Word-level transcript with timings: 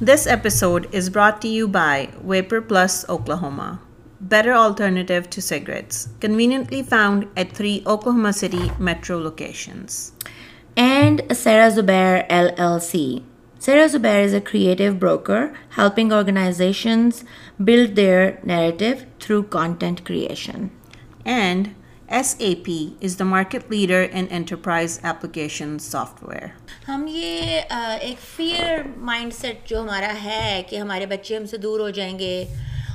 This 0.00 0.28
episode 0.28 0.88
is 0.94 1.10
brought 1.10 1.42
to 1.42 1.48
you 1.48 1.66
by 1.66 2.10
Vapor 2.22 2.60
Plus 2.60 3.08
Oklahoma, 3.08 3.80
better 4.20 4.52
alternative 4.52 5.28
to 5.30 5.42
cigarettes, 5.42 6.10
conveniently 6.20 6.84
found 6.84 7.26
at 7.36 7.50
3 7.50 7.82
Oklahoma 7.84 8.32
City 8.32 8.70
metro 8.78 9.18
locations. 9.18 10.12
And 10.76 11.36
Sarah 11.36 11.72
Zubair 11.72 12.28
LLC. 12.28 13.24
Sarah 13.58 13.88
Zubair 13.88 14.22
is 14.22 14.32
a 14.32 14.40
creative 14.40 15.00
broker 15.00 15.52
helping 15.70 16.12
organizations 16.12 17.24
build 17.62 17.96
their 17.96 18.38
narrative 18.44 19.04
through 19.18 19.48
content 19.48 20.04
creation. 20.04 20.70
And 21.24 21.74
SAP 22.08 22.96
is 23.02 23.16
the 23.16 23.24
market 23.26 23.68
leader 23.70 24.02
in 24.02 24.28
enterprise 24.28 24.98
application 25.04 25.78
software. 25.78 26.48
ہم 26.86 27.04
یہ 27.08 27.60
ایک 28.00 28.18
fair 28.26 28.82
mind 28.98 29.34
set 29.34 29.68
جو 29.68 29.80
ہمارا 29.80 30.12
ہے 30.22 30.62
کہ 30.68 30.76
ہمارے 30.76 31.06
بچے 31.06 31.36
ہم 31.36 31.46
سے 31.46 31.56
دور 31.56 31.80
ہو 31.80 31.88
جائیں 31.90 32.18
گے 32.18 32.44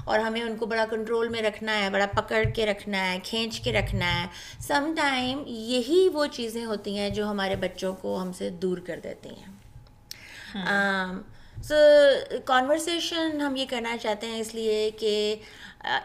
اور 0.06 0.20
ہمیں 0.20 0.42
ان 0.42 0.56
کو 0.58 0.66
بڑا 0.66 0.86
کنٹرول 0.90 1.30
میں 1.30 1.42
رکھنا 1.42 1.78
ہے 1.78 1.90
بڑا 1.90 2.06
پکڑ 2.16 2.44
کے 2.56 2.66
رکھنا 2.66 3.06
ہے 3.12 3.20
کھینچ 3.24 3.60
کے 3.60 3.74
رکھنا 3.74 4.14
ہے 4.14 4.26
سم 4.62 4.92
ٹائم 4.98 5.44
یہی 5.48 6.08
وہ 6.14 6.26
چیزیں 6.32 6.64
ہوتی 6.66 6.98
ہیں 6.98 7.10
جو 7.12 7.30
ہمارے 7.30 7.56
بچوں 7.60 7.94
کو 7.96 8.22
ہم 8.22 8.32
سے 8.34 8.50
دور 8.62 8.78
کر 8.86 9.00
دیتی 9.04 9.30
ہیں 9.32 9.52
سو 10.54 11.76
ہاں۔ 11.76 12.40
کانورسیشن 12.46 13.42
ہم 13.42 13.56
یہ 13.56 13.66
کرنا 13.70 13.96
چاہتے 13.98 14.28
ہیں 14.28 14.40
اس 14.40 14.54
لیے 14.56 14.90
کہ 15.00 15.36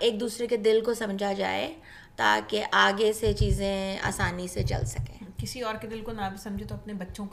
ایک 0.00 0.21
دوسرے 0.21 0.47
کے 0.47 0.57
دل 0.59 0.81
کو 0.85 0.95
سمجھا 0.95 1.33
جائے 1.33 1.73
تاکہ 2.19 2.65
آگے 2.73 3.13
سے 3.13 3.33
چیزیں 3.33 3.99
آسانی 4.03 4.47
سے 4.49 4.63
چل 4.63 4.85
سکیں 4.87 5.19
کسی 5.39 5.61
اور 5.61 5.75
کے 5.75 5.81
کے 5.81 5.87
دل 5.87 5.93
دل 5.93 6.05
کو 6.05 6.13
کو 6.13 6.21
نہ 6.21 6.37
سمجھے 6.39 6.65
تو 6.65 6.75
اپنے 6.75 6.93
بچوں 6.95 7.27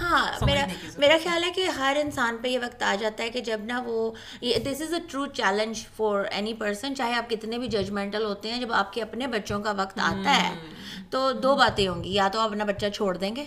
ہاں 0.00 0.46
میرا 0.46 0.64
میرا 0.98 1.16
خیال 1.22 1.44
ہے 1.44 1.50
کہ 1.54 1.64
ہر 1.78 1.96
انسان 2.00 2.36
پہ 2.42 2.48
یہ 2.48 2.58
وقت 2.58 2.82
آ 2.82 2.94
جاتا 2.94 3.24
ہے 3.24 3.30
کہ 3.30 3.40
جب 3.40 3.60
نا 3.64 3.80
وہ 3.86 4.10
this 4.64 4.82
is 4.82 4.94
a 4.94 5.00
true 5.08 5.26
challenge 5.32 5.84
for 5.96 6.24
any 6.30 6.54
person 6.54 6.94
چاہے 6.94 7.14
آپ 7.14 7.30
کتنے 7.30 7.58
بھی 7.58 7.68
ججمنٹل 7.68 8.24
ہوتے 8.24 8.52
ہیں 8.52 8.60
جب 8.60 8.72
آپ 8.72 8.92
کے 8.92 9.02
اپنے 9.02 9.26
بچوں 9.26 9.60
کا 9.60 9.72
وقت 9.76 9.98
آتا 10.02 10.36
ہے 10.36 10.54
تو 11.10 11.30
دو 11.32 11.56
باتیں 11.56 11.86
ہوں 11.88 12.04
گی 12.04 12.14
یا 12.14 12.28
تو 12.32 12.40
آپ 12.40 12.48
اپنا 12.48 12.64
بچہ 12.64 12.90
چھوڑ 12.94 13.16
دیں 13.16 13.34
گے 13.36 13.44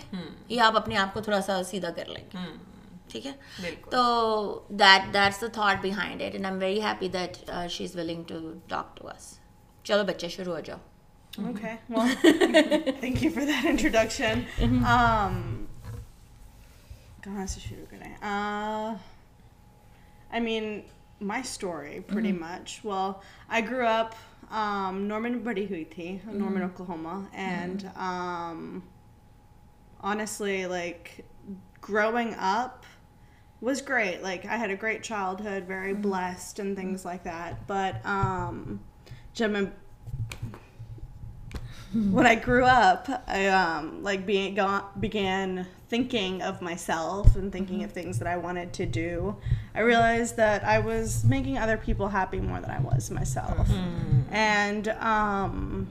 یا 0.48 0.66
آپ 0.66 0.76
اپنے 0.76 0.96
آپ 0.96 1.14
کو 1.14 1.20
تھوڑا 1.20 1.40
سا 1.40 1.62
سیدھا 1.62 1.90
کر 1.90 2.08
لیں 2.08 2.24
گے 2.34 2.46
ٹھیک 3.08 3.26
ہے 3.26 3.32
تو 3.90 4.02
that 4.68 4.78
that 4.78 5.12
that's 5.14 5.40
the 5.40 5.46
thought 5.52 5.82
behind 5.82 6.22
and 6.22 6.44
M 6.44 6.58
very 6.58 6.82
happy 6.82 7.08
she 7.68 7.84
is 7.84 7.96
willing 7.96 8.22
to 8.22 8.38
to 8.38 8.52
talk 8.68 9.04
اس 9.06 9.32
چلو 9.84 10.04
بچے 10.04 10.28
شروع 10.28 10.54
ہو 10.54 10.60
جاؤ 10.60 10.78
thank 11.32 13.22
you 13.22 13.30
for 13.34 13.46
that 13.46 13.66
introduction 13.66 14.40
کہاں 17.24 17.46
سے 17.46 17.60
شروع 17.60 17.84
کریں 17.90 18.14
I 18.22 20.40
mean 20.42 20.80
my 21.22 21.40
story 21.40 21.98
very 22.08 22.32
much 22.32 22.80
و 22.84 23.12
آئی 23.48 23.62
گرو 23.70 23.88
اپ 23.88 24.14
نارمن 24.92 25.38
بڑی 25.44 25.64
ہوئی 25.64 25.84
تھی 25.94 26.10
Norman 26.24 26.62
Oklahoma 26.62 27.20
and 27.44 27.86
honestly 30.02 30.64
like 30.66 31.08
growing 31.88 32.32
up 32.38 32.82
was 33.62 33.82
great 33.88 34.22
like 34.22 34.46
I 34.46 34.60
had 34.60 34.70
a 34.70 34.76
great 34.82 35.04
childhood 35.04 35.68
very 35.68 35.92
blessed 36.02 36.60
and 36.60 36.76
things 36.76 37.06
like 37.06 37.24
that 37.24 37.54
but 37.66 38.06
Jim 39.34 39.56
and 39.56 39.72
when 42.10 42.26
I 42.26 42.34
grew 42.34 42.64
up, 42.64 43.08
I 43.28 43.46
um, 43.48 44.02
like 44.02 44.26
being 44.26 44.54
got, 44.54 45.00
began 45.00 45.66
thinking 45.88 46.42
of 46.42 46.60
myself 46.60 47.36
and 47.36 47.52
thinking 47.52 47.76
mm-hmm. 47.76 47.84
of 47.84 47.92
things 47.92 48.18
that 48.18 48.26
I 48.26 48.36
wanted 48.36 48.72
to 48.74 48.86
do. 48.86 49.36
I 49.74 49.80
realized 49.80 50.36
that 50.36 50.64
I 50.64 50.78
was 50.80 51.24
making 51.24 51.58
other 51.58 51.76
people 51.76 52.08
happy 52.08 52.40
more 52.40 52.60
than 52.60 52.70
I 52.70 52.80
was 52.80 53.10
myself, 53.10 53.68
mm-hmm. 53.68 54.34
and 54.34 54.88
um. 55.00 55.86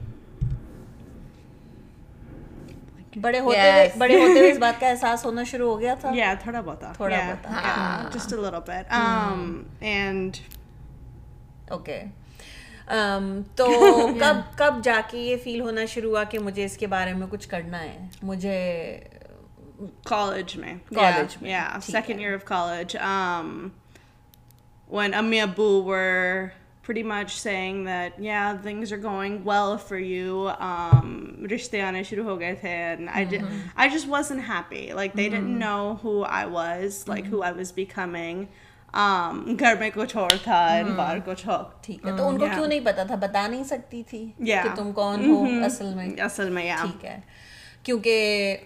بڑے 3.22 3.38
ہوتے 3.40 3.56
yes. 3.56 3.96
بڑے 3.98 4.14
ہوتے 4.20 4.38
ہوئے 4.38 4.50
اس 4.50 4.56
بات 4.58 4.80
کا 4.80 4.86
احساس 4.86 5.24
ہونا 5.24 5.42
شروع 5.50 5.68
ہو 5.70 5.78
گیا 5.80 5.94
تھا 6.00 6.10
یا 6.14 6.32
تھوڑا 6.42 6.60
بہت 6.60 6.84
تھوڑا 6.96 7.18
بہت 7.42 8.14
just 8.14 8.32
a 8.32 8.38
little 8.38 8.58
bit 8.66 8.92
um 8.92 9.62
and 9.80 10.36
okay 11.70 12.02
تو 12.86 13.66
کب 14.20 14.40
کب 14.56 14.82
جا 14.82 15.00
کے 15.10 15.18
یہ 15.18 15.36
فیل 15.44 15.60
ہونا 15.60 15.84
شروع 15.84 16.10
ہوا 16.10 16.24
کہ 16.24 16.38
مجھے 16.38 16.64
اس 16.64 16.76
کے 16.76 16.86
بارے 16.86 17.12
میں 17.12 17.26
کچھ 17.30 17.48
کرنا 17.48 17.82
ہے 17.82 18.06
مجھے 18.22 18.58
کالج 20.04 20.56
میں 20.56 20.74
کالج 20.94 21.36
میں 21.42 21.60
second 21.82 22.20
year 22.20 22.34
of 22.34 22.44
college 22.44 22.96
one 24.90 25.14
امی 25.14 25.40
ابو 25.40 25.70
were 25.84 26.46
pretty 26.86 27.02
much 27.02 27.32
saying 27.32 27.86
that 27.86 28.20
یا 28.20 28.52
things 28.62 28.92
are 28.92 28.98
going 29.02 29.46
well 29.46 29.76
for 29.88 29.98
you 29.98 30.48
رشتے 31.50 31.80
آنے 31.82 32.02
شروع 32.02 32.24
ہو 32.24 32.38
گئے 32.40 32.54
تھے 32.60 32.76
I 33.14 33.88
just 33.88 34.08
was 34.08 34.32
N 34.32 34.40
happy 34.48 34.86
like 34.94 35.16
they 35.16 35.28
didn't 35.28 35.58
know 35.62 35.94
who 36.04 36.22
I 36.24 36.50
was 36.50 37.02
like 37.08 37.32
who 37.32 37.42
I 37.42 37.54
was 37.54 37.72
becoming 37.74 38.44
گھر 39.60 39.74
میں 39.78 39.90
کچھ 39.94 40.16
اور 40.16 40.30
تھا 40.42 40.82
باہر 40.96 41.18
کچھ 41.24 41.48
اور 41.48 41.64
ٹھیک 41.64 41.96
ٹھیک 41.96 42.06
ہے 42.06 42.10
ہے 42.10 42.16
تو 42.16 42.28
ان 42.28 42.32
ان 42.32 42.38
کو 42.38 42.46
کو 42.46 42.54
کیوں 42.54 42.66
نہیں 42.66 42.68
نہیں 42.68 42.68
نہیں 42.68 42.68
نہیں 42.80 42.92
پتا 42.92 43.02
تھا 43.02 43.14
بتا 43.16 43.46
سکتی 43.64 44.02
تھی 44.02 44.30
کہ 44.38 44.74
تم 44.74 44.92
کون 44.92 45.28
ہو 45.30 45.44
اصل 45.64 45.84
mm-hmm۔ 45.84 46.24
اصل 46.24 46.50
میں 46.50 46.70
میں 46.70 47.16
کیونکہ 47.82 48.56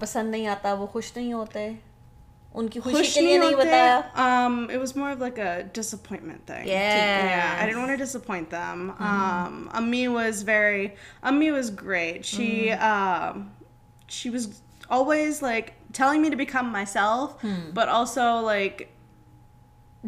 پسند 0.00 0.34
آتا 0.46 0.72
وہ 0.72 0.86
خوش 0.86 1.12
ہوتے 1.32 1.68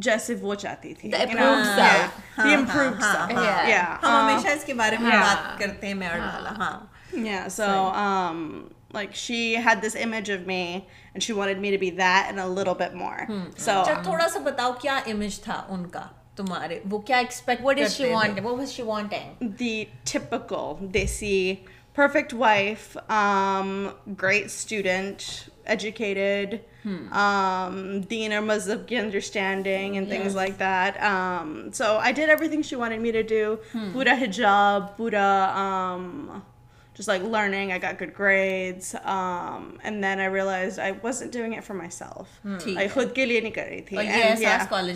جیسے 0.00 0.35
وہ 0.41 0.55
چاہتی 0.55 0.95
تھی 0.95 1.11
تھوڑا 14.05 14.29
سا 14.29 14.39
بتاؤ 14.39 14.73
کیا 14.81 15.01
رہی 25.75 25.91
تھیج 25.95 27.43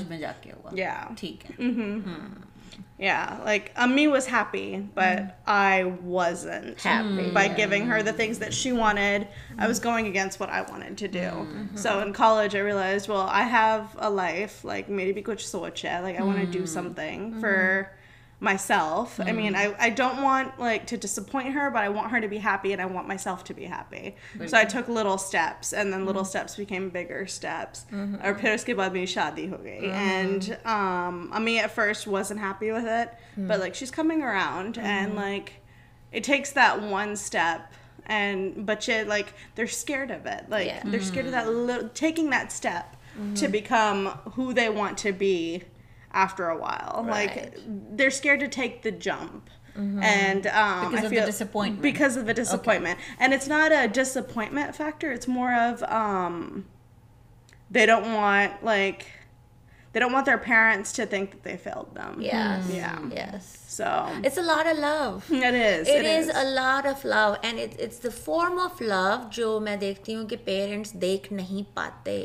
میں 0.09 0.19
جا 0.19 0.33
کے 0.41 0.51
یا 2.99 3.39
لائک 3.45 3.69
امی 3.77 4.07
was 4.07 4.29
happy 4.33 4.77
but 4.95 5.21
I 5.47 5.83
was 6.05 6.47
unhappy 6.47 7.31
by 7.31 7.49
گر 7.59 8.01
the 8.01 8.11
things 8.11 8.41
that 8.41 8.53
she 8.53 8.71
want 8.71 8.99
I 9.59 9.69
was 9.69 9.85
going 9.85 10.07
against 10.07 10.39
forward 10.39 12.15
college 12.15 12.57
I 12.57 13.51
have 13.53 13.81
a 14.01 14.15
life 14.17 14.65
like 14.65 14.91
میری 14.91 15.13
بھی 15.13 15.23
کچھ 15.23 15.47
سوچ 15.47 15.85
ہے 15.85 16.01
مائی 18.45 18.59
سیلف 18.59 19.21
ڈونٹ 19.97 20.21
بھی 22.29 22.39
ہیپیڈ 22.39 22.81
I 22.81 22.89
want 22.93 23.07
my 23.07 23.19
self 23.19 23.45
to 23.45 23.55
be 23.55 23.67
so 24.49 24.57
I 24.57 24.67
took 24.67 24.91
low 24.91 25.15
steps 25.15 26.59
we 26.59 26.65
کے 26.65 26.79
بگرپس 26.79 27.45
اور 27.95 28.33
پھر 28.33 28.53
اس 28.53 28.65
کے 28.65 28.75
بعد 28.75 28.91
میری 28.91 29.07
شادی 29.07 29.49
ہو 29.51 29.65
گئی 29.65 29.91
اینڈ 29.93 30.45
وز 32.09 32.33
اینٹ 32.33 32.41
she 33.75 33.85
is 33.85 33.91
coming 33.91 34.23
around 34.23 34.79
like 35.15 35.51
attacks 36.13 36.53
be 45.13 45.59
parents 46.15 47.33
دیکھ 70.93 71.33
نہیں 71.33 71.77
پاتے 71.77 72.25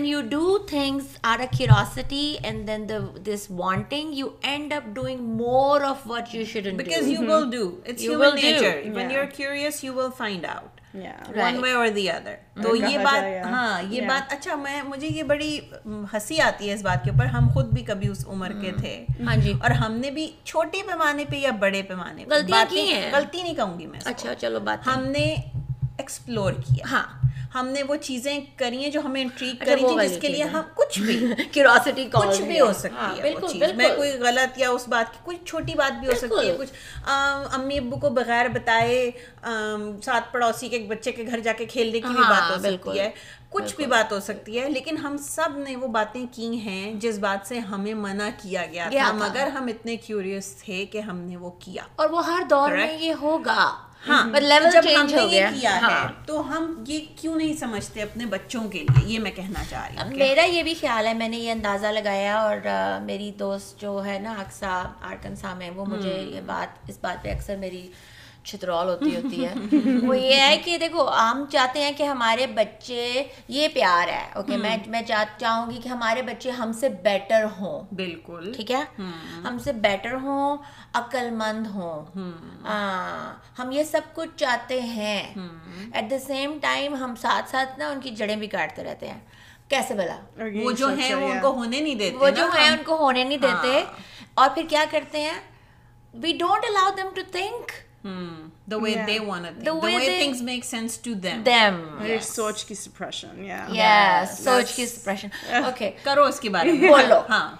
مجھے 0.00 0.68
یہ 0.68 1.62
بڑی 15.22 15.60
ہنسی 15.86 16.40
آتی 16.40 16.68
ہے 16.68 16.74
اس 16.74 16.82
بات 16.82 17.04
کے 17.04 17.10
اوپر 17.10 17.24
ہم 17.24 17.48
خود 17.48 17.66
بھی 17.66 17.82
کبھی 17.82 18.08
اس 18.08 18.26
عمر 18.26 18.52
کے 18.60 18.72
تھے 18.80 19.06
ہاں 19.26 19.36
جی 19.36 19.52
اور 19.62 19.70
ہم 19.70 19.92
نے 19.92 20.10
بھی 20.10 20.30
چھوٹے 20.44 20.82
پیمانے 20.86 21.24
پہ 21.24 21.36
یا 21.36 21.50
بڑے 21.50 21.82
پیمانے 21.82 22.24
پہ 22.24 22.34
غلطی 23.12 23.42
نہیں 23.42 23.54
کہوں 23.54 23.78
گی 23.78 23.86
میں 23.86 24.00
اچھا 24.04 24.34
چلو 24.34 24.60
بات 24.60 24.86
ہم 24.86 25.06
نے 25.06 25.36
ایکسپلور 25.98 26.52
کیا 26.52 26.84
ہاں 26.90 27.19
ہم 27.54 27.66
نے 27.66 27.82
وہ 27.82 27.94
چیزیں 27.96 28.38
کری 28.56 28.82
ہیں 28.82 28.90
جو 28.90 29.00
ہمیں 29.04 29.24
اچھا، 29.24 29.64
کری 29.64 29.84
جس 30.00 30.16
کے 30.20 30.28
لیے 30.28 30.44
ہم 30.44 30.62
کچھ 30.74 30.98
کچھ 31.00 32.40
بھی 32.40 32.46
بھی 32.46 32.60
ہو 32.60 32.72
سکتی 32.72 32.94
ہاں، 32.96 33.14
ہے 33.16 33.72
میں 33.76 33.88
کوئی 33.96 34.10
غلط 34.20 34.58
یا 34.58 34.70
اس 34.70 34.86
بات 34.88 35.12
کی 35.14 35.36
چھوٹی 35.44 35.74
بات 35.74 35.98
بھی 36.00 36.08
ہو 36.08 36.14
سکتی 36.18 36.48
ہے 36.48 36.56
کچھ 36.58 36.72
امی 37.54 37.78
ابو 37.78 37.96
کو 37.96 38.10
بغیر 38.10 38.48
بتائے 38.48 39.10
ساتھ 40.04 40.32
پڑوسی 40.32 40.68
کے 40.68 40.78
بچے 40.88 41.12
کے 41.12 41.26
گھر 41.26 41.40
جا 41.40 41.52
کے 41.52 41.66
کھیلنے 41.66 42.00
کی 42.00 42.08
بھی 42.08 42.22
ہاں، 42.22 42.30
بات 42.30 42.50
ہو 42.50 42.62
سکتی 42.62 42.98
ہے 42.98 43.10
کچھ 43.50 43.76
بھی 43.76 43.86
بات 43.86 44.12
ہو 44.12 44.20
سکتی 44.20 44.60
ہے 44.60 44.68
لیکن 44.68 44.96
ہم 44.96 45.16
سب 45.20 45.58
نے 45.58 45.76
وہ 45.76 45.86
باتیں 45.88 46.24
کی 46.32 46.56
ہیں 46.58 46.92
جس 46.94 47.18
بات 47.18 47.48
سے 47.48 47.58
ہمیں 47.58 47.94
منع 47.96 48.28
کیا 48.42 48.66
گیا 48.66 49.12
مگر 49.14 49.48
ہم 49.54 49.66
اتنے 49.66 49.96
کیوریس 49.96 50.54
تھے 50.56 50.84
کہ 50.86 51.00
ہم 51.00 51.18
نے 51.20 51.36
وہ 51.36 51.50
کیا 51.58 51.82
اور 51.96 52.10
وہ 52.10 52.26
ہر 52.26 52.42
دور 52.50 52.72
میں 52.72 52.92
یہ 53.00 53.14
ہوگا 53.20 53.70
ہاں،, 54.08 54.22
ہاں،, 55.64 55.80
ہاں 55.80 56.08
تو 56.26 56.40
ہم 56.48 56.84
یہ 56.86 57.00
کیوں 57.16 57.36
نہیں 57.36 57.56
سمجھتے 57.56 58.02
اپنے 58.02 58.26
بچوں 58.26 58.68
کے 58.68 58.78
لیے 58.78 59.02
یہ 59.06 59.18
میں 59.18 59.30
کہنا 59.30 59.62
چاہ 59.70 59.88
رہی 59.88 59.96
ہوں 59.96 60.16
میرا 60.16 60.44
یہ 60.44 60.62
بھی 60.62 60.74
خیال 60.80 61.06
ہے 61.06 61.14
میں 61.14 61.28
نے 61.28 61.38
یہ 61.38 61.52
اندازہ 61.52 61.86
لگایا 61.86 62.38
اور 62.40 62.56
میری 63.02 63.30
دوست 63.38 63.80
جو 63.80 64.04
ہے 64.04 64.18
نا 64.18 64.34
سا 64.50 64.82
آرکن 65.00 65.36
سام 65.36 65.58
میں 65.58 65.70
وہ 65.70 65.84
مجھے 65.84 66.18
یہ 66.34 66.40
بات 66.46 66.90
اس 66.90 66.98
بات 67.00 67.22
پہ 67.22 67.30
اکثر 67.30 67.56
میری 67.56 67.88
چترول 68.44 68.88
ہوتی 68.88 69.14
ہوتی 69.16 69.44
ہے 69.44 69.54
وہ 70.02 70.16
یہ 70.18 70.36
ہے 70.36 70.56
کہ 70.64 70.76
دیکھو 70.78 71.06
ہم 71.10 71.44
چاہتے 71.50 71.82
ہیں 71.82 71.92
کہ 71.96 72.02
ہمارے 72.02 72.46
بچے 72.54 73.22
یہ 73.48 73.68
پیار 73.74 74.08
ہے 74.08 74.24
اوکے 74.34 74.56
میں 74.56 74.76
میں 74.88 75.02
چاہوں 75.02 75.70
گی 75.70 75.78
کہ 75.82 75.88
ہمارے 75.88 76.22
بچے 76.22 76.50
ہم 76.52 76.72
سے 76.72 76.88
بیٹر 77.02 77.44
ہوں 77.58 77.94
بالکل 77.94 78.52
ٹھیک 78.52 78.70
ہے 78.70 78.82
ہم 79.44 79.58
سے 79.64 79.72
بیٹر 79.80 80.14
ہوں 80.22 80.56
عقل 80.94 81.30
مند 81.34 81.66
ہوں 81.66 82.20
ہم 83.58 83.70
یہ 83.70 83.82
سب 83.84 84.14
کچھ 84.14 84.36
چاہتے 84.36 84.80
ہیں 84.82 85.22
ایٹ 85.92 86.10
دا 86.10 86.18
سیم 86.26 86.58
ٹائم 86.60 86.94
ہم 86.94 87.14
ساتھ 87.20 87.50
ساتھ 87.50 87.78
نا 87.78 87.88
ان 87.88 88.00
کی 88.00 88.10
جڑیں 88.12 88.36
بھی 88.36 88.46
کاٹتے 88.48 88.84
رہتے 88.84 89.08
ہیں 89.08 89.20
کیسے 89.70 89.94
بلا 89.94 90.18
وہ 90.54 90.70
جو 90.72 90.88
ہے 90.98 91.12
ان 91.12 91.38
کو 91.42 91.52
ہونے 91.52 91.80
نہیں 91.80 91.94
دیتے 91.94 92.16
وہ 92.16 92.30
جو 92.32 92.44
ان 92.56 92.82
کو 92.84 92.96
ہونے 92.96 93.24
نہیں 93.24 93.38
دیتے 93.38 93.72
ہاں۔ 93.74 94.08
اور 94.34 94.48
پھر 94.54 94.62
کیا 94.68 94.84
کرتے 94.90 95.20
ہیں 95.20 95.38
we 96.14 96.32
don't 96.38 96.64
allow 96.64 96.90
them 96.96 97.14
to 97.14 97.22
think 97.30 97.72
the 98.66 98.78
way 98.78 98.94
yeah. 98.94 99.06
they 99.06 99.20
want 99.20 99.44
to 99.44 99.52
think 99.52 99.64
the 99.64 99.74
way, 99.74 99.92
the 99.92 99.96
way 99.98 100.06
they, 100.06 100.18
things 100.18 100.40
make 100.40 100.64
sense 100.64 100.96
to 100.96 101.14
them 101.14 101.44
them 101.44 101.98
yes. 102.02 102.28
search 102.28 102.66
key 102.66 102.74
suppression 102.74 103.44
yeah 103.44 103.68
yeah 103.68 104.20
yes. 104.20 104.42
search 104.42 104.74
key 104.74 104.86
suppression 104.86 105.30
yeah. 105.48 105.68
okay 105.68 105.96
Bolo. 106.90 107.26
Huh. 107.28 107.60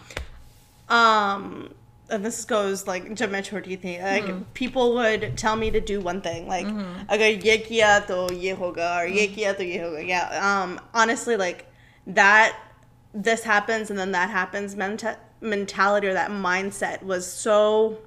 um 0.94 1.74
and 2.10 2.24
this 2.24 2.44
goes 2.44 2.86
like 2.86 3.14
to 3.16 3.26
maturity 3.26 3.76
thing. 3.76 4.02
Like 4.02 4.24
mm-hmm. 4.24 4.42
people 4.54 4.94
would 4.94 5.36
tell 5.36 5.56
me 5.56 5.70
to 5.70 5.80
do 5.80 6.00
one 6.00 6.20
thing, 6.20 6.46
like 6.46 6.66
mm-hmm. 6.66 7.10
to 8.06 8.34
yehoga 8.34 8.76
or 8.76 9.08
mm-hmm. 9.08 9.16
to 9.56 9.64
yehoga. 9.64 10.06
Yeah. 10.06 10.62
Um. 10.62 10.80
Honestly, 10.92 11.36
like 11.36 11.66
that. 12.06 12.58
This 13.12 13.42
happens 13.42 13.90
and 13.90 13.98
then 13.98 14.12
that 14.12 14.30
happens. 14.30 14.76
Menta- 14.76 15.16
mentality 15.40 16.06
or 16.06 16.14
that 16.14 16.30
mindset 16.30 17.02
was 17.02 17.30
so 17.30 17.98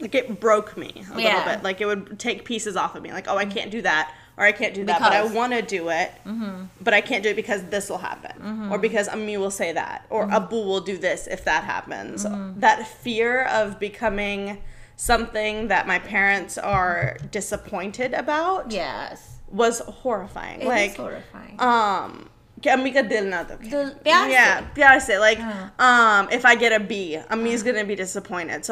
like 0.00 0.14
it 0.14 0.40
broke 0.40 0.76
me 0.76 1.04
a 1.14 1.20
yeah. 1.20 1.38
little 1.38 1.52
bit. 1.54 1.62
Like 1.62 1.80
it 1.80 1.86
would 1.86 2.18
take 2.18 2.44
pieces 2.44 2.76
off 2.76 2.94
of 2.94 3.02
me. 3.02 3.12
Like, 3.12 3.28
oh, 3.28 3.36
I 3.36 3.46
can't 3.46 3.70
do 3.70 3.82
that, 3.82 4.12
or 4.36 4.44
I 4.44 4.52
can't 4.52 4.74
do 4.74 4.84
that, 4.84 4.98
because. 4.98 5.10
but 5.10 5.32
I 5.32 5.34
want 5.34 5.52
to 5.52 5.62
do 5.62 5.88
it, 5.88 6.12
mm-hmm. 6.26 6.64
but 6.80 6.94
I 6.94 7.00
can't 7.00 7.22
do 7.22 7.30
it 7.30 7.36
because 7.36 7.64
this 7.64 7.88
will 7.88 7.98
happen, 7.98 8.32
mm-hmm. 8.40 8.72
or 8.72 8.78
because 8.78 9.08
a 9.08 9.16
me 9.16 9.36
will 9.36 9.50
say 9.50 9.72
that, 9.72 10.06
or 10.10 10.24
mm-hmm. 10.24 10.34
Abu 10.34 10.56
will 10.56 10.80
do 10.80 10.98
this 10.98 11.26
if 11.26 11.44
that 11.44 11.64
happens. 11.64 12.24
Mm-hmm. 12.24 12.60
That 12.60 12.86
fear 12.86 13.44
of 13.44 13.80
becoming 13.80 14.62
something 14.96 15.68
that 15.68 15.86
my 15.86 15.98
parents 15.98 16.58
are 16.58 17.16
disappointed 17.30 18.14
about. 18.14 18.72
Yes. 18.72 19.34
Was 19.50 19.78
horrifying. 19.80 20.62
It 20.62 20.66
like, 20.66 20.90
is 20.90 20.96
horrifying. 20.96 21.60
Um, 21.60 22.28
امی 22.70 22.90
کا 22.90 23.00
دل 23.10 23.26
نہ 23.26 23.42
دکھے 23.48 23.70
پیار 24.02 24.28
پیار 24.74 24.88
yeah, 24.88 24.98
سے 24.98 25.06
سے 25.06 25.16
like 25.16 25.38
um 25.80 26.28
if 26.30 26.44
i 26.44 26.54
get 26.54 26.72
a 26.72 26.82
b 26.90 26.98
امی 27.28 27.56
be 27.62 27.78
امیٹس 27.78 28.16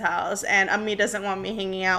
house 0.00 0.44
and 0.44 0.70
ممیزنیا 1.18 1.98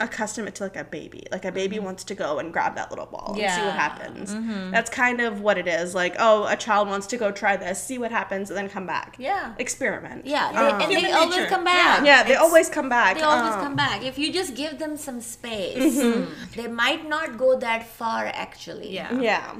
accustom 0.00 0.46
it 0.46 0.54
to 0.54 0.62
like 0.62 0.76
a 0.76 0.84
baby 0.84 1.26
like 1.32 1.44
a 1.44 1.50
baby 1.50 1.76
mm-hmm. 1.76 1.86
wants 1.86 2.04
to 2.04 2.14
go 2.14 2.38
and 2.38 2.52
grab 2.52 2.76
that 2.76 2.88
little 2.90 3.06
ball 3.06 3.34
yeah. 3.36 3.46
and 3.46 3.60
see 3.60 3.66
what 3.66 3.74
happens 3.74 4.32
mm-hmm. 4.32 4.70
that's 4.70 4.88
kind 4.88 5.20
of 5.20 5.40
what 5.40 5.58
it 5.58 5.66
is 5.66 5.92
like 5.94 6.14
oh 6.20 6.46
a 6.46 6.56
child 6.56 6.86
wants 6.86 7.06
to 7.06 7.16
go 7.16 7.32
try 7.32 7.56
this 7.56 7.82
see 7.82 7.98
what 7.98 8.12
happens 8.12 8.48
and 8.48 8.56
then 8.56 8.68
come 8.68 8.86
back 8.86 9.16
yeah 9.18 9.54
experiment 9.58 10.24
yeah 10.24 10.52
they, 10.52 10.58
um, 10.58 10.80
and 10.82 10.92
they, 10.92 11.02
they 11.02 11.12
always 11.12 11.36
nature. 11.36 11.48
come 11.48 11.64
back 11.64 12.00
yeah, 12.00 12.04
yeah 12.04 12.22
they 12.22 12.34
it's, 12.34 12.40
always 12.40 12.68
come 12.68 12.88
back 12.88 13.16
they 13.16 13.22
always 13.22 13.54
um, 13.54 13.60
come 13.60 13.74
back 13.76 14.04
if 14.04 14.18
you 14.18 14.32
just 14.32 14.54
give 14.54 14.78
them 14.78 14.96
some 14.96 15.20
space 15.20 15.96
mm-hmm. 15.96 16.32
they 16.54 16.68
might 16.68 17.08
not 17.08 17.36
go 17.36 17.58
that 17.58 17.84
far 17.84 18.26
actually 18.26 18.94
yeah 18.94 19.20
yeah 19.20 19.56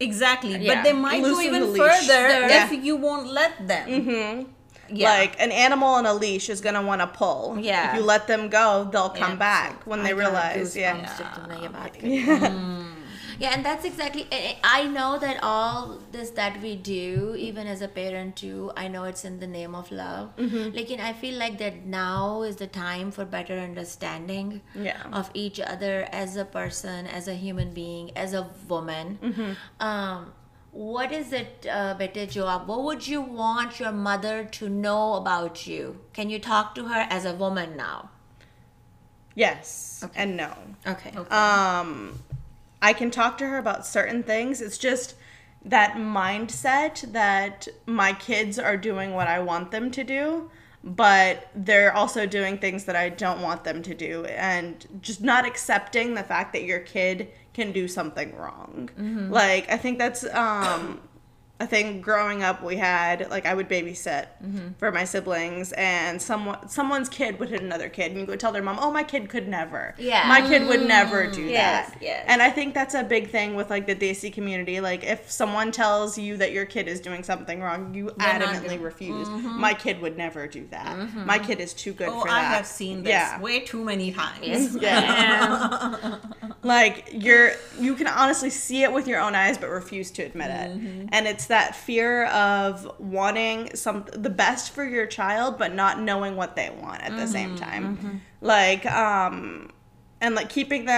exactly 0.00 0.56
yeah. 0.56 0.74
but 0.74 0.84
they 0.84 0.94
might 0.94 1.22
Loosen 1.22 1.50
go 1.50 1.56
even 1.56 1.72
the 1.72 1.78
further 1.78 2.48
yeah. 2.48 2.64
if 2.72 2.84
you 2.84 2.96
won't 2.96 3.30
let 3.30 3.68
them 3.68 3.88
mm-hmm. 3.88 4.50
That 4.92 5.40
even 16.62 17.66
as 17.66 17.82
a 17.82 17.88
parent 17.94 18.44
no 18.90 19.02
it's 19.02 19.24
in 19.24 19.50
name 19.50 19.76
of 19.76 19.92
love 19.92 20.42
لیکن 20.74 21.00
I 21.00 21.12
feel 21.20 21.34
like 21.34 21.58
that 21.58 21.86
now 21.86 22.42
is 22.42 22.60
the 22.60 22.64
time 22.72 23.10
for 23.10 23.24
better 23.24 23.58
understanding 23.58 24.52
of 25.12 25.30
each 25.32 25.60
other 25.60 26.02
as 26.12 26.38
a 26.38 26.44
person 26.52 27.04
as 27.12 27.28
a 27.28 27.34
human 27.34 27.70
being 27.74 28.08
as 28.14 28.34
a 28.34 28.40
woman 28.70 29.16
What 30.72 31.12
is 31.12 31.34
it, 31.34 31.66
uh, 31.70 31.94
Bete 31.98 32.30
Joab? 32.30 32.66
What 32.66 32.82
would 32.82 33.06
you 33.06 33.20
want 33.20 33.78
your 33.78 33.92
mother 33.92 34.44
to 34.52 34.70
know 34.70 35.14
about 35.14 35.66
you? 35.66 36.00
Can 36.14 36.30
you 36.30 36.38
talk 36.38 36.74
to 36.76 36.88
her 36.88 37.06
as 37.10 37.26
a 37.26 37.34
woman 37.34 37.76
now? 37.76 38.08
Yes, 39.34 40.00
okay. 40.02 40.22
And 40.22 40.36
no. 40.36 40.56
Okay. 40.86 41.10
Um, 41.30 42.18
I 42.80 42.94
can 42.94 43.10
talk 43.10 43.36
to 43.38 43.46
her 43.46 43.58
about 43.58 43.86
certain 43.86 44.22
things. 44.22 44.62
It's 44.62 44.78
just 44.78 45.14
that 45.62 45.96
mindset 45.96 47.12
that 47.12 47.68
my 47.84 48.14
kids 48.14 48.58
are 48.58 48.78
doing 48.78 49.12
what 49.12 49.28
I 49.28 49.40
want 49.40 49.70
them 49.72 49.90
to 49.90 50.02
do, 50.02 50.50
but 50.82 51.48
they're 51.54 51.94
also 51.94 52.24
doing 52.26 52.56
things 52.56 52.84
that 52.86 52.96
I 52.96 53.10
don't 53.10 53.42
want 53.42 53.62
them 53.62 53.82
to 53.82 53.94
do, 53.94 54.24
and 54.24 54.86
just 55.02 55.20
not 55.20 55.46
accepting 55.46 56.14
the 56.14 56.24
fact 56.24 56.54
that 56.54 56.64
your 56.64 56.80
kid 56.80 57.28
can 57.54 57.72
do 57.72 57.88
something 57.88 58.34
wrong. 58.36 58.90
Mm-hmm. 58.98 59.32
Like, 59.32 59.70
I 59.70 59.76
think 59.76 59.98
that's 59.98 60.24
um, 60.34 61.00
growing 62.06 62.42
up 62.42 63.32
I 63.32 63.54
would 63.54 63.68
pay 63.68 63.82
be 63.82 63.94
set 63.94 64.44
for 64.80 64.90
my 64.90 65.06
siblings 65.06 66.30
my 66.78 67.10
کھیت 67.10 67.40
ویورڈ 67.40 67.68
I 72.40 72.50
think 72.50 72.74
that's 72.74 72.94
a 72.94 73.02
big 73.02 73.22
thing 73.30 73.60
like 86.64 86.92
you 87.12 87.36
you 87.78 87.94
کی 87.94 88.04
for 91.86 92.26
wanting 93.00 93.66
سمت 93.74 94.14
the 94.24 94.28
best 94.28 94.74
for 94.74 94.84
your 94.84 95.06
child 95.06 95.60
but 95.60 95.74
not 95.74 95.96
knowing 95.98 96.38
what 96.38 96.58
he 96.58 96.68
want 96.68 96.96
at 97.00 97.12
the 97.20 97.26
same 97.26 97.56
time 97.60 97.94
like 98.42 98.86
came 100.48 100.97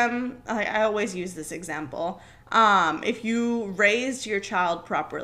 I 0.47 0.67
always 0.67 1.17
use 1.17 1.39
this 1.41 1.53
example 1.53 2.11
if 2.51 3.25
you 3.25 3.73
raise 3.79 4.27
your 4.27 4.39
child 4.39 4.89
کراپر 4.89 5.19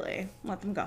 تم 0.61 0.75
کا 0.75 0.87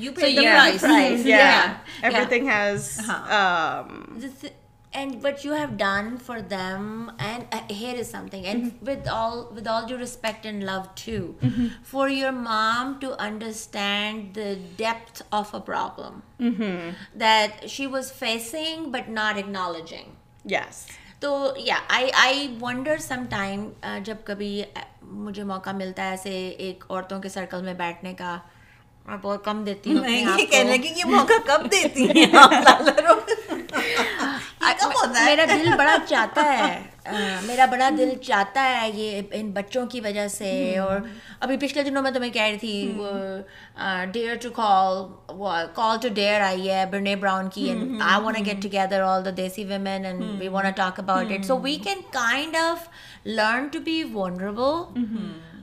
جب 0.00 0.18
کبھی 24.24 24.62
مجھے 25.02 25.42
موقع 25.42 25.70
ملتا 25.70 26.10
ہے 26.10 26.30
ایک 26.30 26.84
عورتوں 26.90 27.20
کے 27.22 27.28
سرکل 27.28 27.62
میں 27.62 27.74
بیٹھنے 27.74 28.14
کا 28.14 28.38
آپ 29.06 29.26
اور 29.26 29.38
کم 29.38 29.62
دیتی 29.64 29.92
ہوں 29.92 30.00
میں 30.00 30.20
یہ 30.38 30.46
کہنے 30.46 30.70
لگی 30.70 30.94
کہ 30.94 31.08
موقع 31.08 31.38
کب 31.46 31.70
دیتی 31.72 32.08
ہیں 32.08 32.26
میرا 35.24 35.44
دل 35.48 35.68
بڑا 35.78 35.96
چاہتا 36.08 36.42
ہے 36.48 36.78
میرا 37.46 37.66
بڑا 37.66 37.88
دل 37.98 38.10
چاہتا 38.22 38.64
ہے 38.64 38.90
یہ 38.90 39.20
ان 39.30 39.50
بچوں 39.50 39.84
کی 39.86 40.00
وجہ 40.00 40.26
سے 40.28 40.52
اور 40.78 40.98
ابھی 41.40 41.56
پچھلے 41.60 41.82
دنوں 41.82 42.02
میں 42.02 42.10
تمہیں 42.10 42.30
کہہ 42.32 42.42
رہی 42.42 42.58
تھی 42.58 42.92
dare 44.12 44.34
to 44.42 44.50
call 44.50 45.66
call 45.74 45.98
to 46.02 46.08
dare 46.14 46.40
I 46.40 46.70
ہے 46.70 46.84
برنے 46.86 47.16
براؤن 47.16 47.48
کی 47.48 47.70
I 48.00 48.22
want 48.22 48.46
get 48.46 48.62
together 48.62 49.02
all 49.02 49.24
the 49.24 49.30
desi 49.36 49.64
women 49.64 50.04
and 50.04 50.24
we 50.40 50.48
want 50.48 50.76
talk 50.76 51.00
about 51.00 51.32
it 51.32 51.44
so 51.44 51.58
we 51.58 51.76
can 51.84 52.00
kind 52.10 52.56
of 52.56 52.88
learn 53.26 53.68
to 53.68 53.80
be 53.80 54.02
vulnerable 54.14 54.82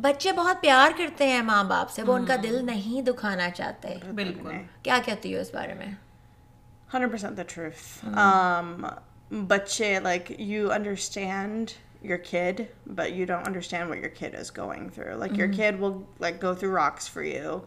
بچے 0.00 0.32
بہت 0.32 0.60
پیار 0.62 0.90
کرتے 0.98 1.26
ہیں 1.26 1.42
ماں 1.42 1.62
باپ 1.64 1.90
سے 1.90 2.02
وہ 2.02 2.14
ان 2.14 2.24
کا 2.26 2.36
دل 2.42 2.64
نہیں 2.66 3.02
دکھانا 3.02 3.50
چاہتے 3.50 3.94
بالکل 4.14 4.50
کیا 4.82 4.98
کہتی 5.04 5.34
ہو 5.34 5.40
اس 5.40 5.54
بارے 5.54 5.74
میں 5.74 5.86
ہنڈریڈ 6.94 7.10
پرسینٹ 7.10 7.36
دا 7.36 7.42
ٹروتھ 7.48 8.84
بچے 9.48 9.98
like 10.02 10.32
you 10.38 10.70
understand 10.72 11.70
your 12.02 12.18
kid 12.24 12.60
but 12.86 13.10
you 13.10 13.26
don't 13.26 13.46
understand 13.46 13.90
what 13.90 13.98
your 13.98 14.14
kid 14.16 14.34
is 14.34 14.56
going 14.58 14.88
through 14.88 15.18
like 15.18 15.38
your 15.38 15.52
kid 15.54 15.80
will 15.80 15.92
like 16.20 16.42
go 16.42 16.54
through 16.54 16.74
rocks 16.76 17.10
for 17.10 17.22
you 17.22 17.58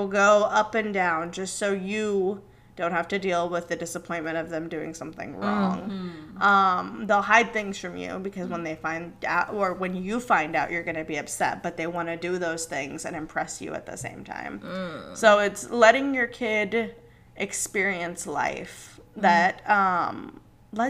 will 0.00 0.14
go 0.16 0.44
up 0.44 0.76
and 0.76 0.94
down 0.94 1.30
just 1.30 1.58
so 1.58 1.74
you 1.82 2.34
sauce 2.80 3.54
learning 15.70 16.16
experience 17.34 18.26
life 18.26 19.00
دہ 19.16 19.48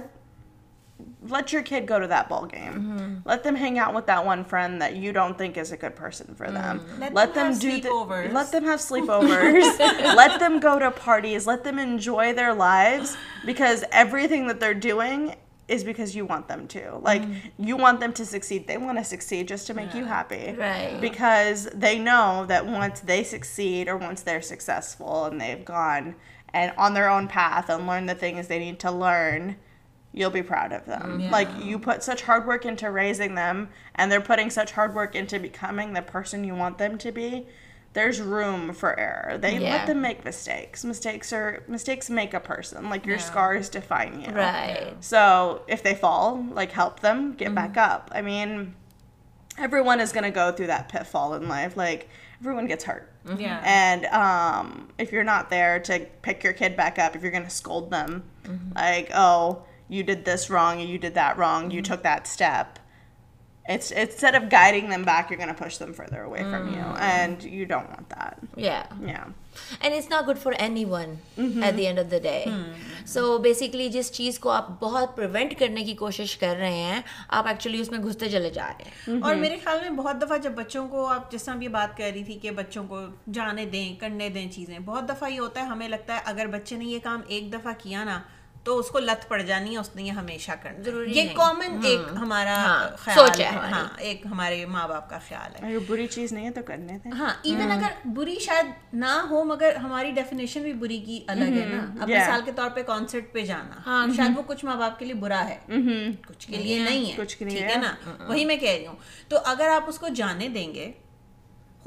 let 1.22 1.52
your 1.52 1.62
kid 1.62 1.86
go 1.86 1.98
to 1.98 2.06
that 2.06 2.28
ball 2.28 2.46
game. 2.46 2.72
Mm-hmm. 2.72 3.14
Let 3.24 3.42
them 3.42 3.54
hang 3.54 3.78
out 3.78 3.94
with 3.94 4.06
that 4.06 4.24
one 4.24 4.44
friend 4.44 4.80
that 4.80 4.96
you 4.96 5.12
don't 5.12 5.36
think 5.36 5.56
is 5.56 5.72
a 5.72 5.76
good 5.76 5.94
person 5.94 6.34
for 6.34 6.50
them. 6.50 6.80
Mm-hmm. 6.80 7.00
Let, 7.00 7.14
let 7.14 7.34
them, 7.34 7.52
them 7.52 7.52
have 7.52 7.60
do 7.60 7.80
sleepovers. 7.80 8.28
The, 8.28 8.34
let 8.34 8.52
them 8.52 8.64
have 8.64 8.80
sleepovers. 8.80 9.78
let 10.16 10.40
them 10.40 10.60
go 10.60 10.78
to 10.78 10.90
parties. 10.90 11.46
Let 11.46 11.64
them 11.64 11.78
enjoy 11.78 12.32
their 12.32 12.54
lives 12.54 13.16
because 13.44 13.84
everything 13.92 14.46
that 14.48 14.60
they're 14.60 14.74
doing 14.74 15.34
is 15.68 15.84
because 15.84 16.16
you 16.16 16.24
want 16.24 16.48
them 16.48 16.66
to. 16.68 16.98
Like 17.02 17.22
mm-hmm. 17.22 17.64
you 17.64 17.76
want 17.76 18.00
them 18.00 18.12
to 18.14 18.24
succeed. 18.24 18.66
They 18.66 18.78
want 18.78 18.98
to 18.98 19.04
succeed 19.04 19.46
just 19.46 19.66
to 19.66 19.74
make 19.74 19.92
yeah. 19.92 19.98
you 19.98 20.04
happy. 20.06 20.54
Right. 20.56 20.98
Because 21.00 21.68
they 21.74 21.98
know 21.98 22.46
that 22.46 22.66
once 22.66 23.00
they 23.00 23.22
succeed 23.22 23.88
or 23.88 23.96
once 23.96 24.22
they're 24.22 24.42
successful 24.42 25.26
and 25.26 25.40
they've 25.40 25.64
gone 25.64 26.16
and 26.54 26.72
on 26.78 26.94
their 26.94 27.10
own 27.10 27.28
path 27.28 27.68
and 27.68 27.86
learned 27.86 28.08
the 28.08 28.14
things 28.14 28.48
they 28.48 28.58
need 28.58 28.78
to 28.80 28.90
learn. 28.90 29.56
You 30.12 30.26
O 30.26 30.32
be 30.32 30.42
proud 30.42 30.72
of 30.72 30.86
them 30.86 31.20
like 31.30 31.48
you 31.64 31.78
put 31.78 32.02
such 32.02 32.22
hard 32.28 32.46
work 32.46 32.66
انٹرائزنگ 32.66 33.34
them 33.34 33.64
and 33.94 34.52
such 34.52 34.72
hard 34.76 34.96
work 34.96 35.16
to 35.30 35.38
be 35.42 35.48
coming 35.48 35.94
the 35.94 36.00
person 36.12 36.44
you 36.44 36.56
want 36.56 36.72
to 36.72 37.10
be 37.14 37.42
there 37.94 38.08
is 38.08 38.20
room 38.20 38.72
for 38.72 38.94
make 39.94 40.26
mistakes 40.84 42.10
make 42.10 42.34
a 42.34 42.52
so 45.00 45.58
the 45.68 45.86
فالک 46.00 46.78
help 46.78 47.02
them 47.02 47.30
get 47.40 47.48
back 47.48 47.78
up 47.78 48.00
I 48.10 48.22
mean 48.22 48.64
every 49.58 49.80
one 49.86 50.00
is 50.00 50.12
کن 50.12 50.24
او 50.24 50.50
to 50.50 50.64
that 50.66 50.96
fall 51.10 51.46
my 51.46 51.66
like 51.76 52.04
every 52.40 52.56
one 52.56 52.68
get 52.68 52.88
and 53.62 54.06
if 54.98 55.12
you 55.12 55.22
not 55.22 55.52
اریک 55.52 56.44
you 56.44 56.52
get 56.60 56.76
back 56.76 56.98
اپن 56.98 57.44
school 57.46 57.84
میم 57.90 58.18
like 58.74 59.10
کوشش 59.88 60.46
کر 60.48 60.86
رہے 76.58 76.72
ہیں 76.72 77.00
آپ 77.28 77.46
actually 77.46 77.80
اس 77.80 77.90
میں 77.90 77.98
گھستے 77.98 78.28
چلے 78.28 78.50
جا 78.50 78.66
رہے 78.66 78.84
ہیں 78.84 79.10
mm-hmm. 79.10 79.28
اور 79.28 79.34
میرے 79.34 79.56
خیال 79.64 79.78
میں 79.80 79.90
بہت 79.90 80.22
دفعہ 80.22 80.36
جب 80.38 80.52
بچوں 80.52 80.88
کو 80.88 81.12
بات 81.68 81.96
کر 81.96 82.10
رہی 82.12 82.24
تھی 82.24 82.38
کہ 82.38 82.50
بچوں 82.50 82.84
کو 82.88 83.00
جانے 83.32 83.64
دیں 83.64 83.96
کرنے 84.00 84.28
دیں 84.28 84.48
چیزیں 84.48 84.78
بہت 84.78 85.08
دفعہ 85.08 85.30
یہ 85.30 85.40
ہوتا 85.40 85.60
ہے 85.60 85.66
ہمیں 85.66 85.88
لگتا 85.88 86.14
ہے 86.14 86.20
اگر 86.24 86.46
بچے 86.46 86.76
نے 86.76 86.84
یہ 86.84 86.98
کام 87.02 87.20
ایک 87.26 87.52
دفعہ 87.52 87.72
کیا 87.78 88.04
نا 88.04 88.20
تو 88.68 88.78
اس 88.78 88.88
کو 88.88 88.98
لت 88.98 89.26
پڑ 89.28 89.40
جانی 89.42 89.70
ہے 89.72 89.76
اس 89.78 89.88
نے 89.96 90.02
یہ 90.02 90.12
ہمیشہ 90.12 90.52
کرنا 90.62 90.82
ضروری 90.82 91.12
یہ 91.12 91.28
کامن 91.36 91.74
ہاں۔ 91.74 91.88
ایک 91.88 92.00
ہمارا 92.16 92.56
ہاں۔ 92.56 93.14
سوچ 93.14 93.40
ہے 93.40 93.46
ہاں 93.46 93.86
ایک 93.98 94.26
ہمارے 94.26 94.64
ماں 94.66 94.86
باپ 94.88 95.08
کا 95.10 95.18
خیال 95.28 95.54
ہے 95.56 95.78
بری 95.88 96.06
چیز 96.06 96.32
نہیں 96.32 96.44
ہے 96.46 96.50
تو 96.50 96.62
کرنے 96.62 96.98
تھے 96.98 97.10
ہاں 97.10 97.30
ایون 97.42 97.60
ہاں۔ 97.60 97.78
اگر 97.78 98.08
بری 98.08 98.38
شاید 98.40 98.66
نہ 98.94 99.14
ہو 99.30 99.42
مگر 99.44 99.76
ہماری 99.76 100.10
ڈیفینیشن 100.10 100.62
بھی 100.62 100.72
بری 100.82 100.98
کی 100.98 101.20
الگ 101.26 101.56
ہے 101.56 101.64
نا 101.66 101.80
اب 102.00 102.08
مثال 102.08 102.42
کے 102.44 102.52
طور 102.56 102.70
پہ 102.70 102.82
کانسرٹ 102.82 103.32
پہ 103.32 103.44
جانا 103.44 104.06
شاید 104.16 104.36
وہ 104.36 104.42
کچھ 104.46 104.64
ماں 104.64 104.76
باپ 104.76 104.98
کے 104.98 105.04
لیے 105.04 105.14
برا 105.14 105.42
ہے 105.48 105.58
کچھ 106.28 106.46
کے 106.46 106.56
لیے 106.56 106.78
نہیں 106.78 107.10
ہے 107.10 107.24
ٹھیک 107.24 107.62
ہے 107.62 107.76
نا 107.76 107.94
وہی 108.20 108.44
میں 108.44 108.56
کہہ 108.56 108.76
رہی 108.76 108.86
ہوں 108.86 108.96
تو 109.28 109.38
اگر 109.44 109.68
آپ 109.68 109.88
اس 109.88 109.98
کو 109.98 110.08
جانے 110.14 110.48
دیں 110.48 110.72
گے 110.74 110.90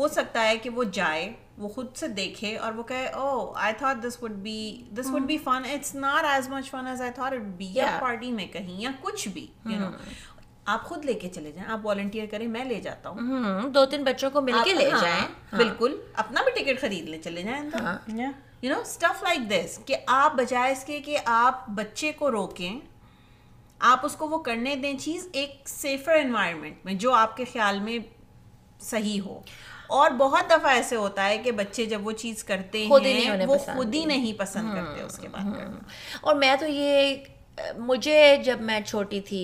ہو 0.01 0.07
سکتا 0.07 0.43
ہے 0.43 0.57
کہ 0.57 0.69
وہ 0.69 0.83
جائے 0.91 1.31
وہ 1.57 1.67
خود 1.69 1.95
سے 1.95 2.07
دیکھے 2.09 2.55
اور 2.57 2.73
وہ 2.73 2.83
کہے 2.83 3.07
oh 3.07 3.51
I 3.55 3.73
thought 3.77 4.03
this 4.03 4.17
would 4.21 4.31
be 4.43 4.59
this 4.91 5.09
would 5.09 5.23
be 5.23 5.37
fun 5.37 5.65
it's 5.71 5.93
not 5.95 6.25
as 6.25 6.49
much 6.49 6.69
fun 6.69 6.87
as 6.87 7.01
I 7.01 7.11
thought 7.11 7.33
be 7.57 7.69
یا 7.73 7.97
پارٹی 8.01 8.31
میں 8.31 8.45
کہیں 8.47 8.79
یا 8.81 8.91
کچھ 9.01 9.27
بھی 9.27 9.45
یو 9.65 9.79
نو 9.79 9.85
ہاں۔ 9.85 10.13
آپ 10.65 10.83
خود 10.83 11.05
لے 11.05 11.13
کے 11.13 11.29
چلے 11.29 11.51
جائیں 11.51 11.69
آپ 11.69 11.85
والنٹیئر 11.85 12.25
کریں 12.31 12.47
میں 12.47 12.63
لے 12.65 12.79
جاتا 12.81 13.09
ہوں 13.09 13.31
ہاں، 13.43 13.67
دو 13.69 13.85
تین 13.85 14.03
بچوں 14.03 14.29
کو 14.29 14.41
مل 14.41 14.55
کے 14.63 14.73
لے 14.73 14.89
ہاں، 14.89 15.01
جائیں 15.01 15.27
بالکل 15.53 15.95
اپنا 16.13 16.41
بھی 16.43 16.51
ٹکٹ 16.53 16.81
خرید 16.81 17.09
لے 17.09 17.17
چلے 17.23 17.43
جائیں 17.43 17.63
you 18.63 18.73
know 18.73 18.79
stuff 18.79 19.23
like 19.23 19.49
this 19.49 19.79
کہ 19.85 19.95
آپ 20.15 20.35
بجائے 20.35 20.71
اس 20.71 20.83
کے 20.83 20.99
کہ 20.99 21.17
آپ 21.25 21.67
بچے 21.75 22.11
کو 22.11 22.31
روکیں 22.31 22.79
آپ 23.85 24.05
اس 24.05 24.15
کو 24.15 24.27
وہ 24.29 24.37
کرنے 24.39 24.75
دیں 24.75 24.97
چیز 24.97 25.27
ایک 25.33 25.69
سیفر 25.69 26.15
انوائرمنٹ 26.15 26.85
میں 26.85 26.93
جو 26.95 27.13
آپ 27.13 27.37
کے 27.37 27.45
خیال 27.53 27.79
میں 27.79 27.97
صحیح 28.81 29.19
ہو 29.21 29.39
اور 29.91 30.11
بہت 30.17 30.49
دفعہ 30.49 30.71
ایسے 30.71 30.95
ہوتا 30.95 31.25
ہے 31.25 31.37
کہ 31.37 31.51
بچے 31.53 31.85
جب 31.85 32.07
وہ 32.07 32.11
چیز 32.17 32.43
کرتے 32.43 32.79
ہیں 32.79 32.89
خود 32.89 33.05
ہی 33.05 33.45
وہ 33.45 33.57
خود 33.67 33.93
ہی 33.93 34.03
نہیں 34.05 34.39
پسند 34.39 34.67
ہاں، 34.67 34.75
کرتے 34.75 35.01
اس 35.01 35.17
کے 35.17 35.27
بعد 35.27 35.45
ہاں۔ 35.47 35.69
اور 36.21 36.35
میں 36.35 36.55
تو 36.59 36.65
یہ 36.67 37.15
مجھے 37.79 38.35
جب 38.43 38.61
میں 38.61 38.79
چھوٹی 38.81 39.19
تھی 39.21 39.44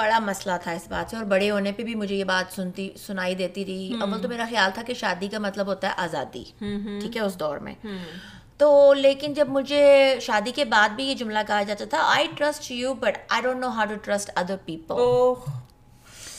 بڑا 0.00 0.18
مسئلہ 0.18 0.52
تھا 0.62 0.72
اس 0.72 0.86
بات 0.88 1.10
سے 1.10 1.16
اور 1.16 1.24
بڑے 1.26 1.50
ہونے 1.50 1.72
پہ 1.72 1.82
بھی 1.82 1.94
مجھے 1.94 2.14
یہ 2.14 2.24
بات 2.24 2.52
سنتی 2.52 2.88
سنائی 2.98 3.34
دیتی 3.34 3.64
رہی 3.64 4.00
اول 4.00 4.20
تو 4.22 4.28
میرا 4.28 4.46
خیال 4.50 4.70
تھا 4.74 4.82
کہ 4.82 4.94
شادی 4.94 5.28
کا 5.28 5.38
مطلب 5.38 5.66
ہوتا 5.66 5.88
ہے 5.88 5.92
آزادی 5.98 6.42
ٹھیک 6.60 7.16
ہے 7.16 7.22
اس 7.22 7.38
دور 7.40 7.58
میں 7.58 7.74
تو 8.58 8.92
لیکن 8.94 9.32
جب 9.32 9.48
مجھے 9.48 9.84
شادی 10.20 10.52
کے 10.52 10.64
بعد 10.66 10.88
بھی 10.96 11.04
یہ 11.04 11.14
جملہ 11.14 11.38
کہا 11.46 11.62
جاتا 11.62 11.84
تھا 11.90 12.02
I 12.06 12.26
trust 12.36 12.70
you 12.70 12.92
but 13.00 13.18
I 13.28 13.42
don't 13.42 13.60
know 13.60 13.68
how 13.70 13.86
to 13.86 13.94
trust 14.02 14.30
other 14.34 14.56
people 14.64 14.94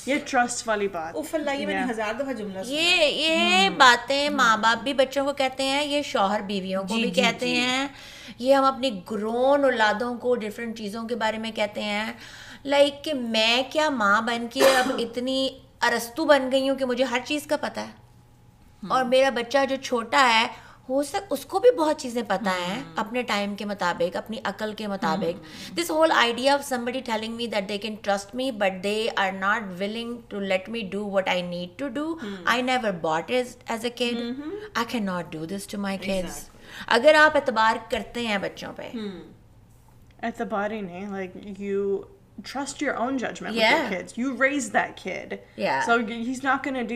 یہ 0.05 0.17
ٹرسٹ 0.25 0.67
والی 0.67 0.87
بات 0.87 1.15
اوف 1.15 1.33
اللہ 1.35 1.51
یہ 1.51 1.65
میں 1.65 1.73
نے 1.75 1.91
ہزار 1.91 2.13
دفعہ 2.19 2.33
جملہ 2.33 2.59
یہ 2.65 3.03
یہ 3.05 3.67
hmm. 3.67 3.77
باتیں 3.77 4.29
ماں 4.31 4.55
باپ 4.57 4.83
بھی 4.83 4.93
بچوں 4.93 5.25
کو 5.25 5.33
کہتے 5.33 5.63
ہیں 5.63 5.83
یہ 5.83 6.01
شوہر 6.01 6.41
بیویوں 6.41 6.81
کو 6.81 6.95
جی، 6.95 7.01
بھی 7.01 7.09
جی، 7.09 7.21
کہتے 7.21 7.45
جی. 7.45 7.55
ہیں 7.55 7.87
یہ 8.39 8.53
ہم 8.53 8.63
اپنی 8.63 8.89
گرون 9.11 9.63
اولادوں 9.63 10.13
کو 10.17 10.35
ڈیفرنٹ 10.35 10.77
چیزوں 10.77 11.07
کے 11.07 11.15
بارے 11.15 11.37
میں 11.37 11.51
کہتے 11.51 11.83
ہیں 11.83 12.11
لائک 12.65 13.03
کہ 13.03 13.13
میں 13.13 13.61
کیا 13.71 13.89
ماں 13.89 14.21
بن 14.21 14.47
کے 14.51 14.63
اب 14.77 14.91
اتنی 14.99 15.47
ارستو 15.81 16.25
بن 16.25 16.51
گئی 16.51 16.69
ہوں 16.69 16.77
کہ 16.77 16.85
مجھے 16.85 17.03
ہر 17.03 17.19
چیز 17.25 17.47
کا 17.47 17.57
پتہ 17.57 17.79
ہے 17.79 17.85
hmm. 17.85 18.91
اور 18.91 19.03
میرا 19.05 19.29
بچہ 19.35 19.65
جو 19.69 19.75
چھوٹا 19.81 20.27
ہے 20.29 20.47
ہو 20.91 21.01
سک 21.03 21.27
اس 21.29 21.45
کو 21.45 21.59
بھی 21.59 21.69
بہت 21.77 21.99
چیزیں 21.99 22.21
پتا 22.27 22.51
ہاں۔ 22.51 22.67
ہیں 22.67 22.81
اپنے 22.95 23.21
ٹائم 23.23 23.55
کے 23.55 23.65
مطابق 23.65 24.15
اپنی 24.17 24.37
عقل 24.43 24.73
کے 24.73 24.85
ہاں۔ 24.85 24.93
مطابق 24.93 25.75
this 25.77 25.91
whole 25.91 26.11
idea 26.11 26.53
of 26.53 26.65
some 26.65 26.85
body 26.85 27.01
telling 27.01 27.35
me 27.35 27.47
that 27.47 27.69
they 27.69 27.77
can 27.77 27.95
trust 28.01 28.35
me 28.35 28.49
but 28.57 28.83
they 28.83 28.95
are 29.15 29.31
not 29.31 29.71
willing 29.79 30.15
to 30.27 30.39
let 30.39 30.69
me 30.69 30.81
do 30.91 31.05
what 31.09 31.29
I 31.29 31.41
need 31.41 31.77
to 31.79 31.87
do 31.87 32.15
I 32.45 32.61
never 32.61 32.91
bought 33.01 33.31
is 33.31 33.55
as 33.67 33.85
a 33.85 33.91
kid 33.91 34.17
I 34.73 34.85
can 34.89 35.05
not 35.05 35.31
do 35.31 35.45
this 35.45 35.67
to 35.67 35.77
my 35.77 35.97
cares 35.97 36.47
اگر 36.87 37.15
آپ 37.15 37.35
اعتبار 37.35 37.77
کرتے 37.91 38.27
ہیں 38.27 38.37
بچوں 38.37 38.73
پہ 38.75 38.89
ہاں۔ 38.93 39.19
اعتبار 40.23 40.71
ہی 40.71 40.81
نہیں 40.81 41.07
like 41.07 41.59
you 41.59 42.01
trust 42.45 42.81
your 42.81 42.93
own 42.93 43.17
judgment 43.17 44.17
you 44.17 44.43
raise 44.43 44.71
this 44.73 46.43
noting 46.43 46.96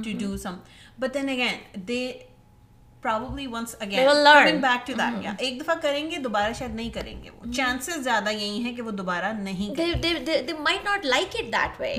to 0.00 0.18
do 0.18 0.36
some 0.36 0.56
but 0.98 1.14
then 1.14 1.28
again 1.28 1.88
they 1.88 2.12
پر 3.02 3.10
ایک 5.38 5.60
دفعہ 5.60 5.74
کریں 5.82 6.10
گے 6.10 6.18
دوبارہ 6.18 6.52
شاید 6.52 6.74
نہیں 6.74 6.90
کریں 6.90 7.22
گے 7.24 7.30
وہ 7.30 7.52
چانسز 7.52 7.98
زیادہ 7.98 8.30
یہی 8.30 8.58
ہیں 8.58 8.76
کہ 8.76 8.82
وہ 8.82 8.90
دوبارہ 8.90 9.32
نہیں 9.32 9.74
ناٹ 10.84 11.04
لائک 11.04 11.36
اٹ 11.38 11.52
دیٹ 11.52 11.80
وے 11.80 11.96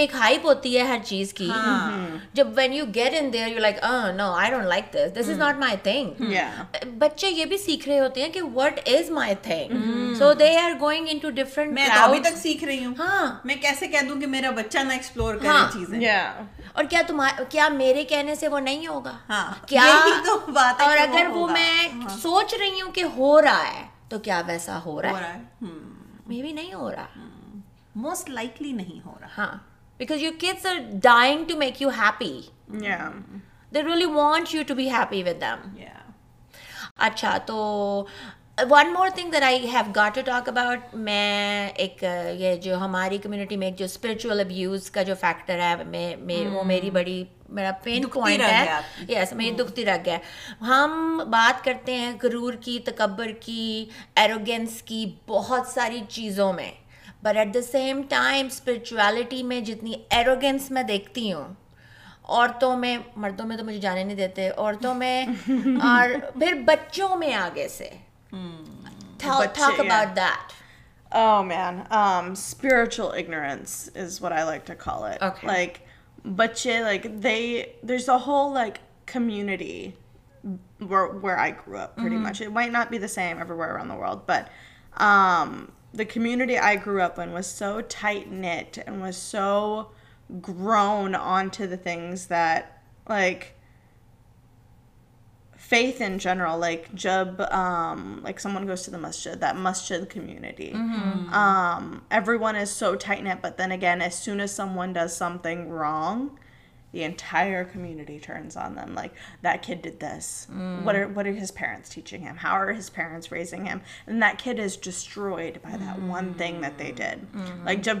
ایک 0.00 0.14
ہائپ 0.14 0.44
ہوتی 0.46 0.76
ہے 0.76 0.82
ہر 0.82 0.98
چیز 1.04 1.32
کی 1.34 1.48
ہاں. 1.50 2.06
جب 2.34 2.48
when 2.54 2.72
you 2.72 2.84
get 2.94 3.14
in 3.18 3.32
there 3.32 3.48
you 3.48 3.58
like 3.58 3.76
no 4.16 4.30
I 4.32 4.50
don't 4.50 4.64
like 4.64 4.92
this 4.92 5.14
this 5.14 5.28
is 5.28 5.38
not 5.38 5.58
my 5.58 5.76
thing 5.82 6.32
بچے 6.98 7.28
یہ 7.28 7.44
بھی 7.44 7.56
سیکھ 7.58 7.88
رہے 7.88 7.98
ہوتے 8.00 8.22
ہیں 8.22 8.28
کہ 8.28 8.42
what 8.54 8.80
is 8.86 9.10
my 9.10 9.34
thing 9.42 10.14
so 10.18 10.32
they 10.34 10.56
are 10.58 10.72
going 10.80 11.06
in 11.10 11.18
to 11.18 11.30
different 11.30 11.72
میں 11.72 11.86
ابھی 11.94 12.20
تک 12.20 12.36
سیکھ 12.36 12.64
رہی 12.64 12.84
ہوں 12.84 12.94
ہاں 12.98 13.26
میں 13.44 13.54
کیسے 13.60 13.88
کہہ 13.88 14.08
دوں 14.08 14.20
کہ 14.20 14.26
میرا 14.26 14.50
بچہ 14.56 14.78
نہ 14.78 14.92
ایکسپلور 14.92 15.34
کرے 15.34 15.48
ہاں. 15.48 15.68
چیزیں 15.72 15.98
اور 16.72 16.84
کیا 16.84 17.00
تمہارا 17.06 17.42
کیا 17.48 17.68
میرے 17.68 18.04
کہنے 18.04 18.34
سے 18.34 18.48
وہ 18.48 18.60
نہیں 18.60 18.86
ہوگا 18.86 19.16
ہاں. 19.28 19.52
کیا 19.66 19.84
اور 20.80 20.98
اگر 20.98 21.26
وہ 21.34 21.46
میں 21.48 21.88
سوچ 22.22 22.54
رہی 22.54 22.80
ہوں 22.80 22.92
کہ 22.92 23.04
ہو 23.16 23.40
رہا 23.42 23.66
ہے 23.68 23.86
تو 24.08 24.18
کیا 24.18 24.42
ویسا 24.46 24.78
ہو 24.84 25.00
رہا 25.02 25.32
ہے 25.34 25.38
مے 26.26 26.42
بی 26.42 26.52
نہیں 26.52 26.72
ہو 26.74 26.90
رہا 26.90 27.26
موسٹ 27.96 28.30
لائکلی 28.30 28.72
نہیں 28.72 29.06
ہو 29.06 29.14
رہا 29.20 29.28
ہاں 29.38 29.56
because 30.00 30.20
your 30.20 30.32
kids 30.34 30.64
are 30.64 30.80
dying 30.80 31.46
to 31.46 31.56
make 31.56 31.80
you 31.80 31.90
happy 31.90 32.34
yeah 32.80 33.12
they 33.72 33.82
really 33.84 34.10
want 34.14 34.52
you 34.52 34.64
to 34.64 34.74
be 34.74 34.88
happy 34.88 35.22
with 35.22 35.40
them 35.40 35.70
yeah 35.76 35.94
اچھا 36.98 37.36
تو 37.46 37.56
one 38.70 38.92
more 38.92 39.08
thing 39.14 39.30
that 39.30 39.42
I 39.42 39.66
have 39.72 39.90
got 39.96 40.14
to 40.14 40.20
talk 40.26 40.48
about 40.48 40.94
میں 40.94 41.68
ایک 41.74 42.02
یہ 42.38 42.56
جو 42.62 42.76
ہماری 42.76 43.18
کمیونٹی 43.18 43.56
میں 43.56 43.66
ایک 43.66 43.78
جو 43.78 43.84
اسپرچل 43.84 44.40
ابیوز 44.40 44.90
کا 44.90 45.02
جو 45.02 45.14
فیکٹر 45.20 45.60
ہے 45.60 45.74
وہ 46.48 46.64
میری 46.64 46.90
بڑی 46.90 47.22
میرا 47.48 47.70
پین 47.82 48.06
پوائنٹ 48.14 48.42
ہے 48.42 48.80
یس 49.08 49.32
میں 49.32 49.50
دکھتی 49.58 49.84
رہ 49.84 49.96
گیا 50.04 50.18
ہم 50.60 51.22
بات 51.30 51.64
کرتے 51.64 51.94
ہیں 51.94 52.12
غرور 52.22 52.54
کی 52.60 52.78
تکبر 52.84 53.30
کی 53.40 53.84
ایروگینس 54.14 54.82
کی 54.82 55.04
بہت 55.26 55.66
ساری 55.66 56.00
چیزوں 56.08 56.52
میں 56.52 56.70
but 57.22 57.36
at 57.36 57.54
the 57.54 57.62
same 57.62 58.02
time 58.08 58.46
spirituality 58.46 59.42
میں 59.42 59.60
جتنی 59.60 59.94
ایروگینس 60.10 60.70
میں 60.70 60.82
دیکھتی 60.82 61.32
ہوں 61.32 61.54
عورتوں 62.28 62.76
میں 62.76 62.96
مردوں 63.16 63.46
میں 63.46 63.56
تو 63.56 63.64
مجھے 63.64 63.78
جانے 63.78 64.04
نہیں 64.04 64.16
دیتے 64.16 64.48
عورتوں 64.48 64.94
میں 64.94 65.26
اور 65.82 66.10
پھر 66.34 66.54
بچوں 66.64 67.16
میں 67.16 67.32
آگے 67.34 67.68
سے 67.68 67.88
spiritual 72.32 73.06
ignorance 73.14 73.88
is 73.96 74.22
what 74.22 74.32
I 74.32 74.44
like 74.44 74.66
to 74.66 74.74
call 74.78 75.02
like 75.44 75.78
بچے 76.36 76.78
like 76.80 77.06
they 77.22 77.38
there 77.82 77.94
is 77.94 78.08
a 78.10 78.16
whole 78.26 78.52
like 78.54 78.78
community 79.12 79.90
where 80.80 81.36
I 81.36 81.52
grow 81.52 81.78
up 81.78 81.98
very 81.98 82.16
much 82.16 82.42
it 82.42 82.48
may 82.50 82.68
not 82.68 82.90
be 82.90 82.98
the 82.98 83.08
same 83.08 83.38
every 83.38 83.58
where 83.58 83.78
on 83.78 83.88
the 83.88 83.94
world 83.94 84.28
but 84.28 85.76
the 85.94 86.04
community 86.04 86.56
I 86.56 86.76
گرو 86.86 87.02
اپن 87.02 87.42
so 87.42 87.80
tight 87.80 88.26
knit 88.28 88.78
was 88.88 89.10
so 89.12 89.82
grow 90.48 91.08
the 91.10 91.76
things 91.82 92.28
the 92.28 92.32
look 93.10 93.44
faith 95.68 96.02
in 96.02 96.16
general 96.18 96.64
جب 96.94 97.40
like 97.40 98.40
some 98.40 98.56
once 98.56 99.44
mister 99.56 100.04
community 100.14 100.70
every 102.10 102.36
one 102.40 102.56
is 102.56 102.70
so 102.70 102.94
tight 102.94 103.20
net 103.20 103.42
but 103.42 103.60
again 103.60 104.02
I 104.02 104.10
seen 104.10 104.46
some 104.46 104.78
one 104.78 104.94
this 104.94 105.18
some 105.18 105.36
thing 105.42 105.72
wrong 105.72 106.26
جب 106.92 107.68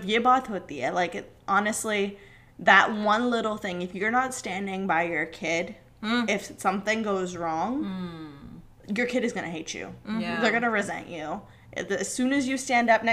یہ 0.04 0.18
بات 0.18 0.50
ہوتی 0.50 0.82
ہے 0.82 0.90
پتا 11.76 13.04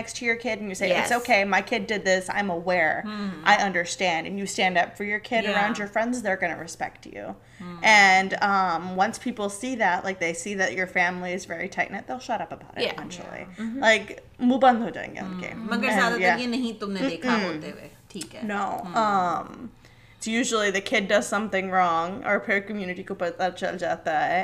چل 23.52 23.78
جاتا 23.78 24.28
ہے 24.28 24.44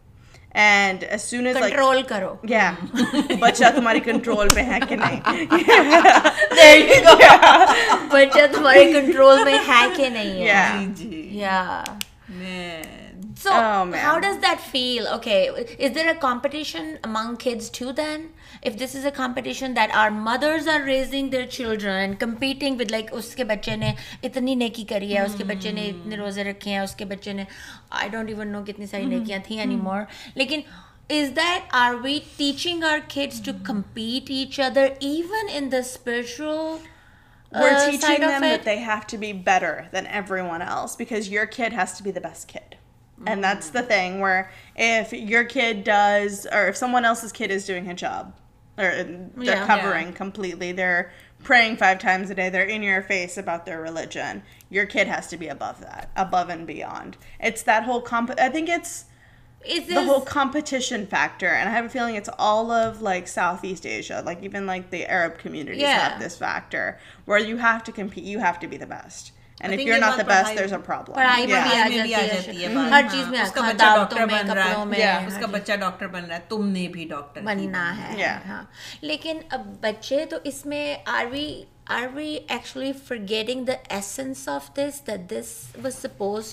اینڈ 0.53 1.03
سون 1.19 1.47
کرو 2.07 2.35
بچہ 3.39 3.65
تمہاری 3.75 3.99
کنٹرول 3.99 4.47
میں 4.55 4.63
ہے 4.63 4.79
کہ 4.89 4.95
نہیں 4.95 5.21
بچہ 8.09 8.45
تمہاری 8.51 8.91
کنٹرول 8.93 9.43
میں 9.43 9.57
ہے 9.67 9.85
کہ 9.97 10.09
نہیں 10.09 10.47
competition 16.19 16.95
of 18.63 18.79
this 18.81 18.95
is 18.95 19.05
a 19.05 19.11
competition 19.15 19.75
that 19.75 19.95
are 19.95 20.09
mothers 20.09 20.67
are 20.69 20.81
raising 20.85 21.29
their 21.29 21.45
children 21.47 22.13
competing 22.19 22.79
with 22.79 22.91
like 22.91 23.09
اس 23.11 23.33
کے 23.35 23.43
بچے 23.43 23.75
نے 23.75 23.91
اتنی 24.23 24.55
نیکی 24.55 24.83
کری 24.89 25.13
ہے 25.15 25.21
اس 25.21 25.35
کے 25.37 25.43
بچے 25.43 25.71
نے 25.71 25.87
اتنے 25.89 26.17
روزے 26.17 26.43
رکھے 26.43 26.71
ہیں 26.71 26.79
اس 26.79 26.95
کے 26.95 27.05
بچے 27.05 27.33
نے 27.33 27.43
آئی 27.89 28.09
ڈونٹ 28.09 28.29
ایون 28.29 28.51
نو 28.51 28.63
کتنی 28.67 28.85
ساری 28.85 29.05
نیکیاں 29.05 29.39
تھیں 29.45 29.59
اینی 29.59 29.75
مور 29.77 30.01
لیکن 30.35 30.61
is 31.09 31.35
that 31.35 31.73
are 31.75 31.95
we 32.03 32.19
teaching 32.37 32.83
our 32.83 32.97
kids 33.09 33.41
to 33.45 33.51
compete 33.67 34.31
each 34.31 34.59
other 34.59 34.87
even 34.99 35.49
in 35.53 35.71
the 35.71 35.77
spiritual 35.77 36.89
We're 37.51 37.91
teaching 37.91 38.21
them 38.21 38.41
that 38.41 38.63
they 38.63 38.77
have 38.77 39.05
to 39.07 39.17
be 39.17 39.33
better 39.33 39.87
than 39.91 40.05
everyone 40.07 40.61
else 40.63 40.95
because 40.95 41.27
your 41.29 41.45
kid 41.45 41.73
has 41.73 41.97
to 41.97 42.03
be 42.03 42.11
the 42.11 42.21
best 42.21 42.47
kid. 42.47 42.77
And 43.25 43.43
that's 43.43 43.69
the 43.69 43.83
thing 43.83 44.19
where 44.19 44.51
if 44.75 45.13
your 45.13 45.43
kid 45.43 45.83
does, 45.83 46.47
or 46.51 46.67
if 46.67 46.75
someone 46.75 47.05
else's 47.05 47.31
kid 47.31 47.51
is 47.51 47.65
doing 47.65 47.85
hijab, 47.85 48.33
or 48.77 49.03
they're 49.35 49.65
covering 49.65 50.13
completely, 50.13 50.71
they're 50.71 51.11
praying 51.43 51.75
5 51.77 51.99
times 51.99 52.29
a 52.29 52.35
day, 52.35 52.49
they're 52.49 52.63
in 52.63 52.83
your 52.83 53.01
face 53.01 53.37
about 53.37 53.65
their 53.65 53.81
religion, 53.81 54.43
your 54.69 54.85
kid 54.85 55.07
has 55.07 55.27
to 55.27 55.37
be 55.37 55.47
above 55.47 55.81
that, 55.81 56.09
above 56.15 56.49
and 56.49 56.65
beyond. 56.65 57.17
It's 57.39 57.63
that 57.63 57.83
whole, 57.83 58.07
I 58.11 58.49
think 58.49 58.69
it's 58.69 59.05
the 59.63 60.03
whole 60.03 60.21
competition 60.21 61.05
factor. 61.05 61.47
And 61.47 61.67
I 61.69 61.71
have 61.73 61.85
a 61.85 61.89
feeling 61.89 62.15
it's 62.15 62.29
all 62.39 62.71
of 62.71 63.01
like 63.01 63.27
Southeast 63.27 63.85
Asia, 63.85 64.23
like 64.25 64.41
even 64.41 64.65
like 64.65 64.89
the 64.89 65.05
Arab 65.05 65.37
communities 65.37 65.83
have 65.83 66.19
this 66.19 66.37
factor 66.37 66.99
where 67.25 67.39
you 67.39 67.57
have 67.57 67.83
to 67.83 67.91
compete, 67.91 68.23
you 68.23 68.39
have 68.39 68.59
to 68.59 68.67
be 68.67 68.77
the 68.77 68.87
best. 68.87 69.31
بھی 69.67 69.75
بھی 69.75 69.85
جاتی 69.85 70.01
ہے 72.13 72.17
ہے 72.17 72.19
ہے 72.19 72.65
ہے 72.65 72.89
ہر 72.89 73.01
چیز 73.11 73.27
میں 73.27 73.39
اس 73.39 73.47
اس 73.47 73.53
کا 73.53 73.61
کا 73.61 73.67
بچہ 73.67 73.73
بچہ 73.73 73.83
ڈاکٹر 74.17 74.17
ڈاکٹر 75.75 75.77
ڈاکٹر 75.77 76.07
بن 76.07 76.11
بن 76.11 76.25
رہا 76.25 76.29
رہا 76.29 76.39
تم 76.49 76.67
نے 76.67 76.87
بننا 77.43 77.95
ہاں 78.47 78.63
لیکن 79.01 79.37
اب 79.49 79.61
بچے 79.81 80.25
تو 80.25 80.37
اس 80.43 80.65
میں 80.65 80.95
we 81.31 81.63
God 83.23 83.49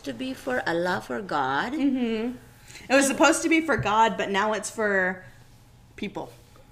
to 0.04 0.12
be 0.18 0.30
for 0.44 1.18
God 3.84 4.18
but 4.18 4.28
for 4.74 5.12
people 5.96 6.22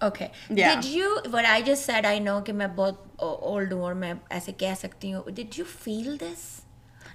okay 0.00 0.26
did 0.48 0.84
you 0.86 1.10
what 1.32 1.44
I 1.48 1.62
just 1.62 1.86
said 1.86 2.06
I 2.06 2.20
know 2.20 2.40
کہ 2.44 2.52
میں 2.52 2.66
بہت 2.74 3.22
اولڈ 3.22 3.72
ہوں 3.72 3.82
اور 3.82 3.92
میں 3.94 4.12
ایسے 4.30 4.52
کہہ 4.52 4.74
سکتی 4.78 5.12
ہوں 5.14 5.30
did 5.30 5.58
you 5.58 5.64
feel 5.78 6.16
this 6.20 6.44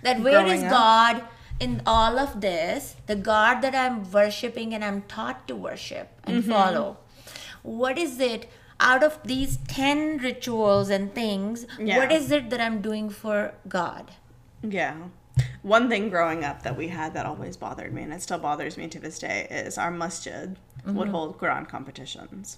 that 0.04 0.24
where 0.24 0.52
is 0.54 0.64
God 0.72 1.20
in 1.62 1.78
all 1.86 2.20
of 2.20 2.34
this 2.44 2.94
the 3.10 3.14
God 3.26 3.64
that 3.64 3.76
I 3.76 3.90
am 3.90 4.02
worshipping 4.14 4.72
and 4.72 4.84
I 4.84 4.92
am 4.92 5.00
thought 5.08 5.48
to 5.48 5.60
worship 5.60 6.30
and 6.30 6.46
follow 6.46 6.92
what 7.66 8.00
is 8.00 8.22
it 8.32 8.46
out 8.80 9.04
of 9.04 9.24
these 9.30 9.58
ten 9.76 10.18
rituals 10.24 10.92
and 10.92 11.14
things 11.14 11.66
what 11.80 12.12
is 12.12 12.34
it 12.34 12.52
that 12.52 12.60
I 12.60 12.70
am 12.70 12.82
doing 12.82 13.10
for 13.22 13.46
God 13.74 14.12
گیا 14.64 14.92
one 15.66 15.90
thing 15.90 16.10
growing 16.10 16.44
up 16.44 16.64
that 16.64 16.78
we 16.78 16.90
had 16.92 17.14
that 17.14 17.26
always 17.26 17.58
bother 17.60 17.90
me 17.90 18.14
it 18.14 18.22
still 18.22 18.40
bothers 18.42 18.78
me 18.78 18.90
to 18.90 19.00
this 19.08 19.22
day 19.22 19.42
is 19.60 19.80
are 19.80 19.92
Masjid 19.98 20.60
what 20.88 21.08
hold 21.08 21.40
Quran 21.40 21.66
competitions 21.66 22.56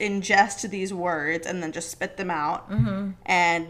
in 0.00 0.20
just 0.20 0.66
these 0.72 0.92
words 0.92 1.46
and 1.46 1.60
نین 1.60 1.70
جو 1.70 1.80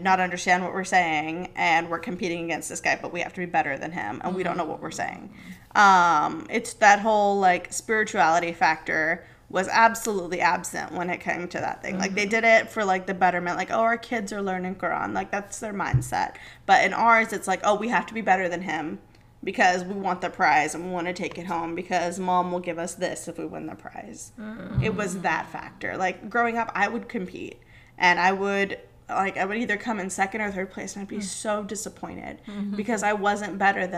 not 0.01 0.19
understand 0.19 0.63
وور 0.63 0.83
saying 0.83 1.45
and 1.55 1.91
وکم 1.91 2.15
پیلیگ 2.15 2.43
against 2.43 2.69
these 2.69 2.85
گائپ 2.85 3.05
we 3.13 3.21
he 3.37 3.45
better 3.45 3.77
than 3.77 3.93
he 3.93 4.35
we 4.35 4.43
ڈوٹ 4.43 4.57
know 4.57 4.63
over 4.63 4.89
saying 4.89 5.27
it's 5.75 6.79
that 6.81 7.05
hall 7.05 7.41
like 7.41 7.67
spirituality 7.69 8.53
factor 8.53 9.15
was 9.51 9.69
ایب 9.69 9.97
syllabus 9.97 10.75
feel 12.73 12.87
like 12.87 13.07
the 13.07 13.11
better 13.19 13.39
man 13.39 13.57
لیکر 13.57 14.33
learning 14.33 14.73
کرائنڈ 14.73 16.03
set 16.03 16.37
but 16.67 16.93
انسٹ 16.93 17.47
like 17.47 17.65
we 17.79 17.91
who 17.91 18.13
be 18.13 18.21
better 18.21 18.47
than 18.47 18.69
him 18.69 18.95
because 19.43 19.83
we 19.83 19.93
want 19.93 20.21
درائز 20.21 20.75
most 20.75 21.21
factor 25.51 25.97
like 25.97 26.15
growing 26.33 26.57
compete 27.09 27.53
and 27.97 28.19
I 28.19 28.31
وائکر 28.31 28.75
دین 29.67 29.97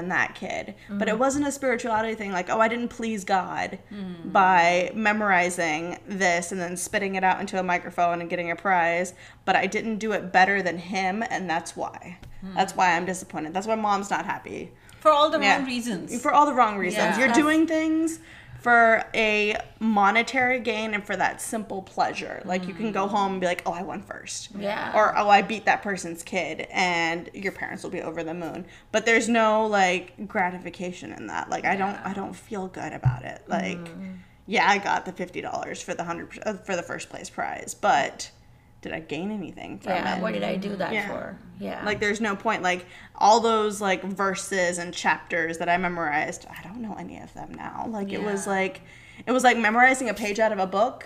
net 0.10 0.70
but 0.90 1.10
please 2.98 3.30
God 3.30 3.76
by 4.32 4.88
memorising 4.94 5.94
ویسنگ 6.08 7.64
microphone 7.64 8.28
گیرین 8.32 8.52
better 10.32 10.60
than 10.60 10.78
he 14.48 14.62
For 15.00 15.12
all 15.12 15.30
the 15.30 15.40
wrong 15.40 15.66
reasons. 15.66 16.22
For 16.22 16.32
all 16.32 16.46
the 16.46 16.54
wrong 16.54 16.78
reasons. 16.78 17.18
Yeah. 17.18 17.26
You're 17.26 17.34
doing 17.34 17.68
things 17.68 18.20
for 18.60 19.06
a 19.16 19.56
monetary 19.80 20.60
gain 20.60 20.94
and 20.94 21.06
for 21.06 21.16
that 21.16 21.42
simple 21.42 21.82
pleasure. 21.82 22.42
Like, 22.44 22.68
you 22.68 22.74
can 22.74 22.92
go 22.92 23.08
mm. 23.08 23.10
home 23.10 23.32
and 23.34 23.42
be 23.42 23.48
like, 23.48 23.62
oh, 23.66 23.72
I 23.72 23.84
won 23.84 24.02
first. 24.04 24.50
Yeah. 24.58 24.92
Or, 24.94 25.18
oh, 25.18 25.30
I 25.30 25.42
beat 25.42 25.66
that 25.66 25.82
person's 25.82 26.24
kid. 26.24 26.68
And 26.72 27.30
your 27.34 27.54
parents 27.54 27.84
will 27.84 27.90
be 27.90 28.02
over 28.02 28.24
the 28.24 28.34
moon. 28.34 28.66
But 28.92 29.06
there's 29.06 29.30
no, 29.30 29.66
like, 29.66 30.28
gratification 30.28 31.14
in 31.14 31.28
that. 31.28 31.50
Like, 31.50 31.64
I 31.66 31.76
don't 32.14 32.36
feel 32.36 32.68
good 32.68 32.92
about 32.92 33.24
it. 33.24 33.44
Like, 33.48 33.78
mm. 33.78 34.18
I 34.58 34.78
got 34.78 35.06
the 35.06 35.14
$50 35.14 35.84
for 35.84 35.94
the 35.94 36.04
100% 36.04 36.40
uh, 36.46 36.54
for 36.56 36.76
the 36.76 36.84
first 36.84 37.10
place 37.10 37.30
prize. 37.30 37.74
But 37.74 38.32
did 38.82 38.94
I 38.94 39.00
gain 39.00 39.32
anything 39.32 39.80
from 39.80 39.92
yeah, 39.92 40.18
it? 40.18 40.22
What 40.22 40.34
did 40.34 40.44
I 40.44 40.56
do 40.56 40.76
that 40.78 40.94
yeah. 40.94 41.08
for? 41.08 41.38
Yeah. 41.60 41.84
Like 41.86 42.00
there's 42.00 42.22
no 42.22 42.36
point. 42.36 42.64
Like 42.64 42.86
all 43.16 43.42
those 43.42 43.82
like 43.82 44.04
verses 44.04 44.78
and 44.78 44.94
chapters 44.94 45.58
that 45.58 45.68
I 45.68 45.78
memorized, 45.78 46.46
I 46.50 46.62
don't 46.64 46.82
know 46.82 46.96
any 46.98 47.20
of 47.20 47.34
them 47.34 47.54
now. 47.54 47.88
Like 47.90 48.12
yeah. 48.12 48.20
it 48.20 48.24
was 48.24 48.48
like 48.48 48.82
it 49.26 49.34
was 49.34 49.44
like 49.44 49.58
memorizing 49.58 50.10
a 50.10 50.14
page 50.14 50.40
out 50.40 50.54
of 50.54 50.60
a 50.60 50.68
book 50.68 51.06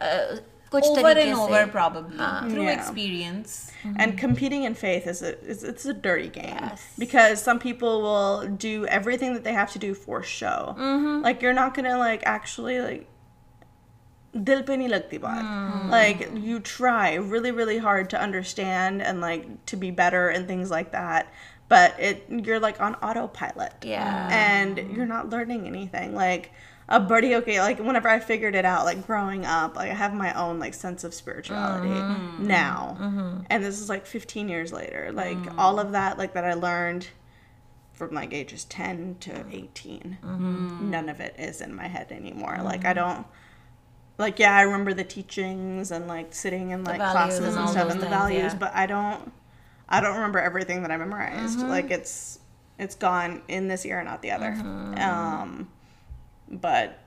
uh, 0.00 0.36
دل 0.74 1.80
پہ 14.62 14.72
نہیں 14.72 14.88
لگتی 14.88 15.18
بات 15.18 15.90
like 15.90 16.22
you 16.32 16.58
try 16.58 17.18
really 17.18 17.78
hard 17.78 18.10
to 18.10 18.16
understand 18.20 19.02
and 19.02 19.18
like 19.18 19.42
to 19.64 19.76
be 19.76 19.90
better 19.90 20.32
in 20.36 20.46
things 20.46 20.72
like 20.72 20.92
that 20.92 21.26
but 21.70 22.00
you 22.48 22.58
like 22.60 22.80
on 22.80 22.92
are 23.00 23.16
pilot 23.40 23.86
and 23.86 24.78
you 24.78 25.00
are 25.00 25.06
not 25.06 25.34
learning 25.34 25.64
any 25.64 25.86
thing 25.90 26.14
like 26.14 26.46
بڑی 26.88 27.34
okay 27.34 27.58
like 27.58 27.80
من 27.80 27.96
add 27.96 28.22
فیگ 28.26 28.44
like 28.44 29.10
growing 29.10 29.44
up 29.46 30.14
my 30.14 30.32
own 30.32 30.58
like 30.58 30.74
sense 30.74 31.04
آفریچ 31.04 31.50
and 31.50 33.64
like 33.88 34.06
ففٹینس 34.06 34.72
like 34.72 35.36
all 35.56 35.78
of 35.78 35.86
دائک 35.92 36.36
ورنڈ 36.36 37.04
from 37.98 38.16
ages 38.16 38.66
ten 38.66 39.12
to 39.12 39.30
eighteen 39.50 42.32
more 42.32 42.56
like 42.56 42.86
liquor 44.18 44.92
the 44.92 45.02
teaching 45.08 45.82
but 56.48 56.98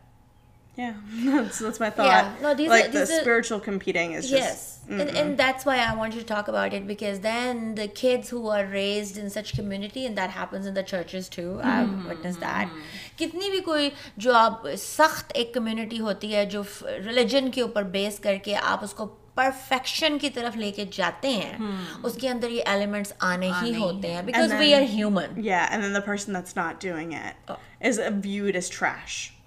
yeah, 0.78 0.94
that's 1.26 1.60
that's 1.60 1.80
my 1.80 1.90
thought. 1.90 2.06
Yeah, 2.06 2.34
no, 2.42 2.54
these 2.54 2.70
like 2.70 2.86
are, 2.86 2.92
these 2.92 3.08
the 3.10 3.18
are, 3.18 3.22
spiritual 3.22 3.60
competing 3.60 4.12
is 4.12 4.32
yes. 4.32 4.42
just. 4.42 4.90
Mm-hmm. 4.90 5.02
And, 5.02 5.18
and 5.18 5.38
that's 5.38 5.66
why 5.66 5.78
I 5.80 5.94
wanted 5.96 6.20
to 6.20 6.24
talk 6.24 6.48
about 6.48 6.74
it 6.74 6.88
because 6.88 7.20
then 7.20 7.76
the 7.76 7.88
kids 7.88 8.30
who 8.30 8.48
are 8.48 8.66
raised 8.66 9.18
in 9.18 9.30
such 9.30 9.54
community 9.54 10.06
and 10.06 10.18
that 10.18 10.30
happens 10.30 10.66
in 10.66 10.76
the 10.76 10.84
churches 10.84 11.28
too. 11.30 11.60
Mm-hmm. 11.62 11.68
I've 11.68 12.06
witnessed 12.08 12.40
that. 12.40 12.70
کتنی 13.18 13.50
بھی 13.52 13.60
کوئی 13.66 13.90
جو 14.18 14.34
آپ 14.34 14.68
سخت 14.80 15.32
ایک 15.36 15.54
community 15.54 16.00
ہوتی 16.00 16.34
ہے 16.36 16.46
جو 16.46 16.62
religion 17.06 17.52
کے 17.54 17.62
اوپر 17.62 17.84
بیس 17.98 18.20
کر 18.20 18.38
کے 18.44 18.56
آپ 18.56 18.84
اس 18.84 18.94
کو 18.94 19.16
پرفیکشن 19.38 20.18
کی 20.18 20.30
طرف 20.30 20.58
لے 20.58 20.72
کے 20.72 20.86
جاتے 20.92 21.30
ہیں 21.30 21.54
hmm. 21.54 22.04
اس 22.04 22.18
کے 22.22 22.30
اندر 22.30 22.50
یہ 22.50 22.64
ایلیمنٹس 22.66 23.14
آنے 23.20 23.52
ہی 23.62 23.76
ہوتے 23.76 24.14
ہیں 24.14 24.22
بیکاز 24.22 24.54
وی 24.60 24.74
آر 24.74 24.82
ہیومن 24.94 25.42
یا 25.46 25.64
and 25.64 25.84
then 25.84 25.96
the 25.96 26.00
person 26.00 26.36
that's 26.36 26.58
not 26.58 26.82
doing 26.82 27.14
it 27.14 27.52
is 27.82 28.00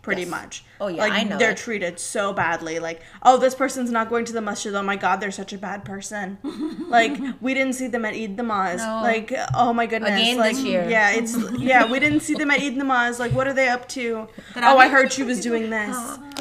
pretty 0.03 0.23
yes. 0.23 0.31
much. 0.31 0.65
Oh 0.81 0.89
yeah, 0.89 1.03
like, 1.03 1.13
I 1.13 1.23
know. 1.25 1.39
They're 1.39 1.51
it. 1.51 1.57
treated 1.57 1.99
so 1.99 2.33
badly. 2.33 2.79
Like, 2.79 3.03
oh, 3.23 3.37
this 3.37 3.55
person's 3.55 3.91
not 3.91 4.09
going 4.09 4.25
to 4.27 4.33
the 4.33 4.41
masjid. 4.41 4.75
Oh 4.75 4.83
my 4.83 4.97
god, 4.97 5.21
they're 5.21 5.31
such 5.31 5.53
a 5.53 5.59
bad 5.59 5.85
person. 5.85 6.39
like, 6.89 7.19
we 7.41 7.55
didn't 7.55 7.75
see 7.75 7.87
them 7.87 8.05
at 8.05 8.15
Eid 8.15 8.37
Namaz. 8.37 8.79
No. 8.79 9.03
Like, 9.03 9.33
oh 9.55 9.73
my 9.73 9.87
goodness. 9.87 10.11
Again 10.11 10.39
like, 10.39 10.57
this 10.57 10.65
year. 10.65 10.89
Yeah, 10.89 11.11
it's 11.11 11.37
yeah, 11.59 11.91
we 11.91 12.01
didn't 12.01 12.21
see 12.21 12.35
them 12.35 12.51
at 12.51 12.61
Eid 12.61 12.77
Namaz. 12.77 13.19
Like, 13.19 13.33
what 13.33 13.47
are 13.47 13.55
they 13.55 13.69
up 13.69 13.89
to? 13.91 14.29
Oh, 14.57 14.79
I 14.79 14.89
heard 14.89 15.13
she 15.13 15.23
was 15.23 15.41
doing 15.41 15.71
this. 15.71 15.97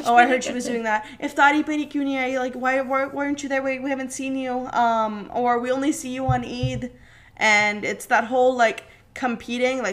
Oh, 0.04 0.16
I 0.16 0.26
heard 0.26 0.42
she 0.42 0.52
was 0.52 0.64
doing 0.64 0.84
that. 0.84 1.06
If 1.18 1.34
Tari 1.34 1.62
Bani 1.62 1.86
Kunia, 1.86 2.38
like, 2.38 2.54
why 2.54 2.80
weren't 2.80 3.42
you 3.42 3.48
there? 3.48 3.62
We, 3.62 3.78
we 3.78 3.90
haven't 3.90 4.12
seen 4.12 4.36
you. 4.36 4.66
Um, 4.72 5.30
or 5.34 5.58
we 5.58 5.70
only 5.70 5.92
see 5.92 6.10
you 6.10 6.26
on 6.26 6.44
Eid. 6.44 6.92
And 7.36 7.84
it's 7.84 8.04
that 8.06 8.24
whole 8.24 8.54
like 8.54 8.84
الگ 9.18 9.86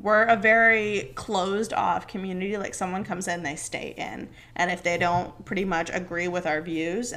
ور 0.05 0.29
a 0.29 0.35
very 0.42 1.01
closed 1.16 1.75
often 1.77 3.42
نیس 3.42 3.75
they 4.85 4.99
ڈاؤ 4.99 5.25
much 5.51 5.90
agree 5.94 6.27
with 6.27 6.47
views 6.66 7.14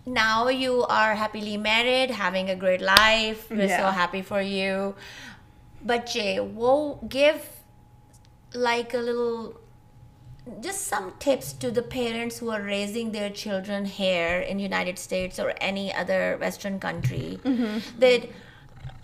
now 0.07 0.49
you 0.51 0.83
are 0.89 1.15
happily 1.15 1.57
married 1.59 2.13
having 2.19 2.49
a 2.49 2.55
great 2.63 2.83
life 2.83 3.51
happy 3.97 4.23
for 4.29 4.43
you 4.43 4.91
بچے 5.87 6.37
ہو 6.57 6.77
give 7.13 7.35
like 8.55 8.95
just 10.59 10.79
some 10.79 11.09
tips 11.19 11.53
to 11.61 11.71
the 11.71 11.81
parents 11.91 12.43
who 12.43 12.59
raising 12.59 13.11
their 13.11 13.29
children 13.35 13.85
here 13.99 14.43
in 14.47 14.61
United 14.61 14.99
States 14.99 15.41
اور 15.41 15.51
any 15.61 15.89
other 15.95 16.35
western 16.41 16.79
country 16.79 17.37
that 18.01 18.27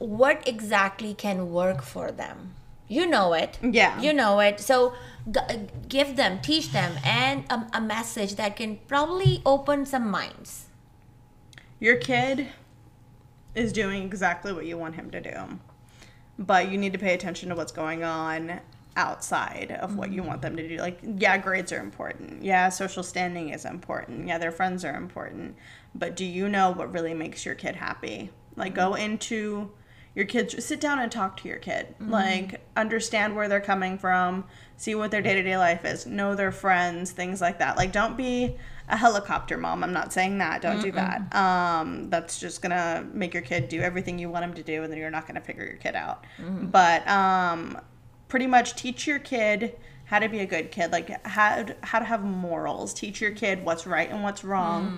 what 0.00 0.36
exactly 0.44 1.12
can 1.18 1.40
work 1.50 1.82
for 1.84 2.10
them 2.18 2.46
you 2.90 3.04
know 3.08 3.30
at 3.32 3.56
you 4.02 4.12
know 4.12 4.36
at 4.38 4.60
so 4.60 4.88
give 5.28 6.06
them 6.16 6.36
teach 6.42 6.72
them 6.72 6.96
and 7.04 7.52
a 7.52 7.80
message 7.82 8.36
that 8.38 8.56
can 8.58 8.74
proudly 8.88 9.36
open 9.44 9.84
some 9.84 10.10
minds 10.10 10.65
your 11.80 11.94
kid 12.00 12.40
is 13.54 13.74
doing 13.74 14.02
exactly 14.02 14.52
we 14.52 14.66
you 14.66 14.78
want 14.78 14.98
him 14.98 15.08
D 15.10 15.20
D 15.20 15.30
M 15.30 15.56
بو 16.38 16.76
نی 16.76 16.88
ڈے 16.88 17.16
tension 17.16 17.52
was 17.52 17.76
going 17.76 18.02
on 18.02 18.50
out 18.96 19.22
side 19.24 19.72
و 19.90 20.04
you 20.10 20.24
want 20.24 20.46
the 20.56 20.76
یا 21.20 21.34
girls 21.46 21.72
are 21.72 21.78
important 21.78 22.44
یا 22.44 22.68
social 22.72 23.00
standing 23.00 23.52
is 23.54 23.66
important 23.66 24.28
یا 24.28 24.38
their 24.38 24.50
friends 24.56 24.86
are 24.86 24.94
important 24.94 25.56
but 25.94 26.16
the 26.18 26.30
you 26.30 26.48
know 26.48 26.72
really 26.78 27.14
makes 27.14 27.46
your 27.46 27.54
kid 27.54 27.76
happy 27.82 28.16
like 28.56 28.76
go 28.76 28.92
in 28.94 29.16
to 29.28 29.64
your 30.16 30.24
kid 30.24 30.54
and 30.82 31.46
your 31.46 31.58
kid 31.58 31.86
like 32.00 32.54
understand 32.76 33.36
we 33.36 33.48
there 33.48 33.58
coming 33.58 33.96
from 33.96 34.40
see 34.78 34.94
whether 34.94 35.20
day 35.20 35.56
life 35.56 35.84
is 35.84 36.06
no 36.06 36.34
there 36.34 36.50
friend 36.50 37.08
things 37.16 37.42
like 37.42 37.58
دائک 37.60 37.92
down 37.92 38.12
be 38.12 38.46
a 38.88 38.96
hater 39.02 39.56
معم 39.56 39.84
not 39.84 40.18
نی 40.18 40.90
bad 40.90 41.34
make 43.14 43.34
you 43.34 43.42
kid 43.48 43.72
every 43.72 44.02
thing 44.02 44.20
not 45.00 45.46
فرڈ 45.46 45.96
out 45.96 46.40
but 46.72 47.08
very 48.34 48.46
much 48.46 48.74
touch 48.74 49.08
your 49.08 49.18
kid 49.30 49.64
her 50.12 50.22
be 50.30 50.38
a 50.38 50.46
good 50.46 50.72
kid 50.72 50.90
like 50.90 51.10
مورس 52.20 53.04
your 53.04 53.30
kids 53.40 53.86
rights 53.86 54.44
wrong 54.44 54.88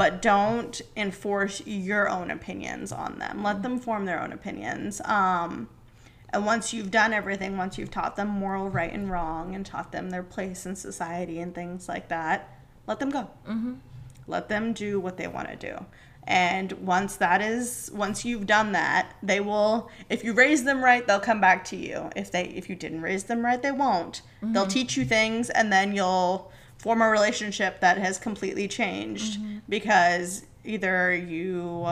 but 0.00 0.22
dress 0.22 1.62
your 1.66 2.06
own 2.06 2.30
افیس 2.30 2.92
مدم 3.34 3.78
former 3.78 4.14
own 4.14 4.32
opinions 4.32 5.02
once 6.34 6.74
you 6.74 6.84
done 6.90 7.12
ایوریگس 7.12 7.78
you 7.78 7.86
top 7.90 8.20
مورٹ 8.20 8.76
wrongs 9.10 9.58
form 26.80 27.02
a 27.02 27.08
relationship 27.10 27.80
that 27.80 27.98
has 27.98 28.18
completely 28.18 28.66
changed 28.66 29.38
mm-hmm. 29.38 29.58
because 29.68 30.46
either 30.64 31.14
you 31.14 31.86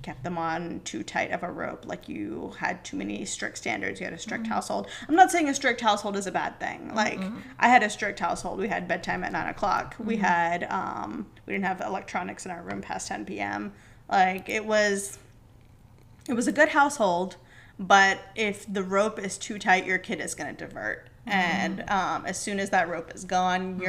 kept 0.00 0.24
them 0.24 0.38
on 0.38 0.80
too 0.84 1.02
tight 1.02 1.30
of 1.30 1.42
a 1.42 1.50
rope, 1.50 1.84
like 1.86 2.08
you 2.08 2.54
had 2.58 2.82
too 2.82 2.96
many 2.96 3.26
strict 3.26 3.58
standards, 3.58 4.00
you 4.00 4.04
had 4.04 4.14
a 4.14 4.18
strict 4.18 4.44
mm-hmm. 4.44 4.54
household. 4.54 4.88
I'm 5.06 5.14
not 5.14 5.30
saying 5.30 5.50
a 5.50 5.54
strict 5.54 5.82
household 5.82 6.16
is 6.16 6.26
a 6.26 6.32
bad 6.32 6.58
thing. 6.58 6.88
Mm-hmm. 6.88 6.96
Like, 6.96 7.20
I 7.58 7.68
had 7.68 7.82
a 7.82 7.90
strict 7.90 8.18
household. 8.18 8.58
We 8.58 8.68
had 8.68 8.88
bedtime 8.88 9.24
at 9.24 9.32
9 9.32 9.48
o'clock. 9.48 9.94
We 9.98 10.16
had, 10.16 10.64
um, 10.70 11.26
we 11.44 11.52
didn't 11.52 11.66
have 11.66 11.82
electronics 11.82 12.46
in 12.46 12.50
our 12.50 12.62
room 12.62 12.80
past 12.80 13.08
10 13.08 13.26
p.m. 13.26 13.74
Like, 14.08 14.48
it 14.48 14.64
was 14.64 15.18
a 16.28 16.52
good 16.52 16.70
household, 16.70 17.36
but 17.78 18.20
if 18.34 18.72
the 18.72 18.82
rope 18.82 19.18
is 19.18 19.36
too 19.36 19.58
tight, 19.58 19.84
your 19.84 19.98
kid 19.98 20.22
is 20.22 20.34
going 20.34 20.54
to 20.56 20.66
divert. 20.66 21.09
You 21.26 22.64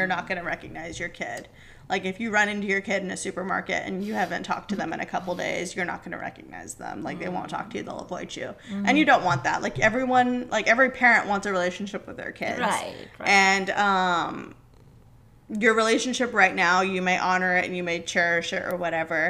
not 0.05 0.31
recognise 0.31 1.01
your 1.01 1.21
head 1.21 1.47
like 1.89 2.21
you 2.21 2.31
run 2.31 2.35
and 2.35 2.65
in 2.87 3.15
super 3.15 3.41
market 3.41 3.83
and 3.83 4.03
you 4.03 4.15
ہی 4.15 5.05
خبر 5.11 5.39
اسکگنائز 5.39 6.81
and 6.81 8.97
you 8.97 9.05
don't 9.05 9.23
want 9.23 9.43
دیکری 9.43 10.03
one 10.09 10.43
likes 10.51 11.47
relation 11.47 11.85
شپر 11.85 12.21
and 13.19 13.69
your 15.49 15.75
relation 15.75 16.13
ship 16.13 16.35
right 16.35 16.53
new 16.53 16.83
you 16.83 17.03
my 17.03 17.17
honour 17.17 17.45
and 17.45 17.75
you 17.75 17.83
my 17.83 17.99
church 17.99 18.53
what 18.79 18.93
ever 18.93 19.29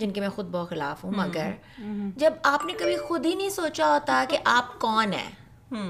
جن 0.00 0.10
کے 0.10 0.20
میں 0.20 0.28
خود 0.28 0.46
بخلاف 0.46 1.04
ہوں 1.04 1.12
مگر 1.12 1.50
جب 2.16 2.32
آپ 2.44 2.64
نے 2.64 2.72
کبھی 2.78 2.96
خود 2.98 3.26
ہی 3.26 3.34
نہیں 3.34 3.50
سوچا 3.50 3.92
ہوتا 3.92 4.24
کہ 4.28 4.38
آپ 4.46 4.78
کون 4.78 5.12
ہیں 5.12 5.30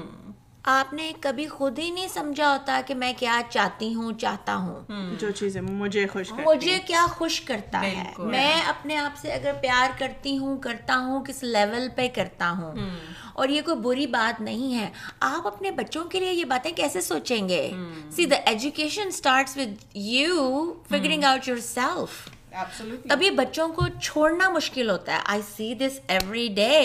آپ 0.63 0.93
نے 0.93 1.11
کبھی 1.21 1.45
خود 1.47 1.79
ہی 1.79 1.89
نہیں 1.91 2.07
سمجھا 2.07 2.51
ہوتا 2.51 2.79
کہ 2.87 2.95
میں 2.95 3.11
کیا 3.17 3.39
چاہتی 3.49 3.93
ہوں 3.93 4.11
چاہتا 4.19 4.55
ہوں 4.55 5.15
جو 5.19 5.29
چیزیں 5.31 5.61
مجھے 5.61 6.05
خوش 6.07 6.31
مجھے 6.45 6.77
کیا 6.87 7.05
خوش 7.09 7.39
کرتا 7.41 7.81
ہے 7.81 8.03
میں 8.19 8.53
اپنے 8.67 8.97
آپ 8.97 9.17
سے 9.17 9.31
اگر 9.31 9.53
پیار 9.61 9.97
کرتی 9.99 10.31
ہوں 10.31 10.39
ہوں 10.39 10.47
ہوں 10.47 10.57
کرتا 10.57 10.95
کرتا 10.95 11.23
کس 11.27 11.43
لیول 11.43 11.87
پہ 11.95 12.07
اور 13.33 13.49
یہ 13.49 13.61
کوئی 13.61 13.77
بری 13.77 14.07
بات 14.07 14.41
نہیں 14.41 14.73
ہے 14.73 14.89
آپ 15.19 15.47
اپنے 15.47 15.71
بچوں 15.71 16.03
کے 16.03 16.19
لیے 16.19 16.33
یہ 16.33 16.45
باتیں 16.45 16.71
کیسے 16.71 17.01
سوچیں 17.01 17.49
گے 17.49 17.71
see 18.11 18.25
the 18.25 18.39
education 18.45 19.07
start 19.07 19.57
with 19.57 19.97
you 19.97 20.73
figuring 20.89 21.23
out 21.23 21.47
your 21.47 21.59
self 21.63 22.27
تبھی 23.03 23.29
بچوں 23.31 23.67
کو 23.69 23.87
چھوڑنا 24.01 24.49
مشکل 24.49 24.89
ہوتا 24.89 25.13
ہے 25.13 25.19
I 25.25 25.41
see 25.55 25.73
this 25.77 25.99
every 26.07 26.47
day 26.55 26.85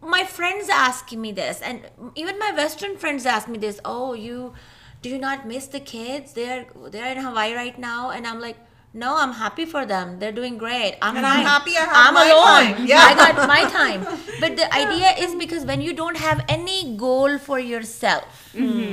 My 0.00 0.24
friends 0.24 0.68
ask 0.68 1.12
me 1.12 1.32
this, 1.32 1.60
and 1.60 1.82
even 2.14 2.38
my 2.38 2.52
Western 2.52 2.96
friends 2.96 3.26
ask 3.26 3.48
me 3.48 3.58
this. 3.58 3.80
Oh, 3.84 4.14
you 4.14 4.54
do 5.02 5.08
you 5.08 5.18
not 5.18 5.46
miss 5.46 5.66
the 5.66 5.80
kids? 5.80 6.32
They're 6.34 6.66
in 6.74 7.18
Hawaii 7.18 7.54
right 7.54 7.78
now, 7.78 8.10
and 8.10 8.26
I'm 8.26 8.40
like, 8.40 8.56
no, 8.94 9.16
I'm 9.16 9.32
happy 9.32 9.64
for 9.64 9.84
them. 9.84 10.18
They're 10.18 10.32
doing 10.32 10.56
great. 10.56 10.96
I'm 11.02 11.14
happy. 11.16 11.72
I'm 11.76 12.16
alone. 12.16 12.86
Yeah. 12.86 13.00
I 13.00 13.14
got 13.14 13.48
my 13.48 13.64
time. 13.64 14.06
But 14.40 14.56
the 14.56 14.72
idea 14.74 15.10
is 15.18 15.34
because 15.34 15.64
when 15.64 15.80
you 15.82 15.92
don't 15.92 16.16
have 16.16 16.44
any 16.48 16.96
goal 16.96 17.38
for 17.38 17.58
yourself. 17.58 18.52
Mm-hmm. 18.54 18.93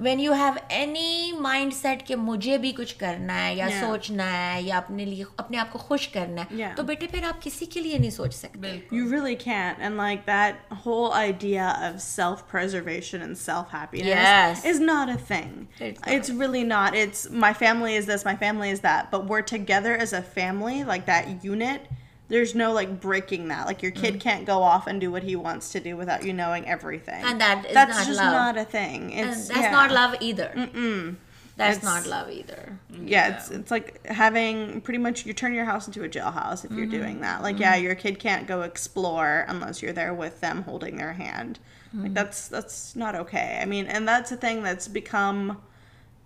when 0.00 0.20
you 0.20 0.32
have 0.32 0.52
any 0.68 1.32
mind 1.38 1.74
set 1.74 2.06
کہ 2.06 2.16
مجھے 2.16 2.58
بھی 2.58 2.72
کچھ 2.72 2.94
کرنا 2.98 3.44
ہے 3.44 3.54
یا 3.54 3.68
سوچنا 3.80 4.30
ہے 4.32 4.60
یا 4.62 4.76
اپنے 4.76 5.04
لیے 5.04 5.24
اپنے 5.36 5.58
آپ 5.58 5.72
کو 5.72 5.78
خوش 5.78 6.08
کرنا 6.08 6.44
ہے 6.50 6.72
تو 6.76 6.82
بیٹے 6.82 7.06
پھر 7.06 7.24
آپ 7.24 7.42
کسی 7.42 7.66
کے 7.66 7.80
لیے 7.80 7.98
نہیں 7.98 8.10
سوچ 8.10 8.34
سکتے 8.34 8.76
you 8.92 9.10
really 9.12 9.34
can 9.34 9.82
and 9.82 9.96
like 9.96 10.26
that 10.26 10.72
whole 10.86 11.10
idea 11.12 11.68
of 11.68 12.00
self 12.02 12.50
preservation 12.50 13.20
and 13.20 13.38
self 13.38 13.74
happiness 13.74 14.66
is 14.66 14.80
not 14.80 15.08
a 15.08 15.16
thing 15.26 15.82
it's 15.82 16.30
really 16.30 16.62
not 16.64 16.96
it's 16.96 17.26
my 17.30 17.54
family 17.58 17.96
is 17.96 18.10
this 18.14 18.24
my 18.24 18.36
family 18.40 18.70
is 18.70 18.82
that 18.82 19.14
but 19.14 19.30
we're 19.30 19.40
together 19.50 19.98
as 19.98 20.14
a 20.14 20.20
family 20.34 20.82
like 20.82 21.06
that 21.06 21.44
unit 21.44 21.92
there's 22.32 22.54
no 22.54 22.72
like 22.72 22.98
breaking 22.98 23.48
that. 23.48 23.66
Like 23.66 23.82
your 23.82 23.92
kid 23.92 24.14
mm-hmm. 24.14 24.18
can't 24.20 24.46
go 24.46 24.62
off 24.62 24.86
and 24.86 24.98
do 24.98 25.10
what 25.10 25.22
he 25.22 25.36
wants 25.36 25.70
to 25.72 25.80
do 25.80 25.98
without 25.98 26.24
you 26.24 26.32
knowing 26.32 26.66
everything. 26.66 27.22
And 27.22 27.38
that 27.42 27.66
is 27.66 27.74
that's 27.74 27.98
not 27.98 28.06
just 28.06 28.18
love. 28.18 28.32
not 28.32 28.56
a 28.56 28.64
thing. 28.64 29.12
It's, 29.12 29.50
and 29.50 29.56
that's 29.56 29.66
yeah. 29.66 29.70
not 29.70 29.90
love 29.90 30.14
either. 30.18 30.50
Mm-mm. 30.56 31.16
That's 31.56 31.76
it's, 31.76 31.84
not 31.84 32.06
love 32.06 32.30
either. 32.30 32.78
Yeah, 32.88 32.98
yeah, 33.02 33.36
it's 33.36 33.50
it's 33.50 33.70
like 33.70 34.06
having 34.06 34.80
pretty 34.80 34.96
much 34.96 35.26
you 35.26 35.34
turn 35.34 35.52
your 35.52 35.66
house 35.66 35.86
into 35.86 36.04
a 36.04 36.08
jailhouse 36.08 36.64
if 36.64 36.70
mm-hmm. 36.70 36.78
you're 36.78 36.86
doing 36.86 37.20
that. 37.20 37.42
Like 37.42 37.56
mm-hmm. 37.56 37.62
yeah, 37.64 37.76
your 37.76 37.94
kid 37.94 38.18
can't 38.18 38.46
go 38.46 38.62
explore 38.62 39.44
unless 39.48 39.82
you're 39.82 39.92
there 39.92 40.14
with 40.14 40.40
them 40.40 40.62
holding 40.62 40.96
their 40.96 41.12
hand. 41.12 41.58
Mm-hmm. 41.88 42.04
Like 42.04 42.14
that's 42.14 42.48
that's 42.48 42.96
not 42.96 43.14
okay. 43.14 43.58
I 43.60 43.66
mean, 43.66 43.84
and 43.84 44.08
that's 44.08 44.32
a 44.32 44.36
thing 44.38 44.62
that's 44.62 44.88
become 44.88 45.60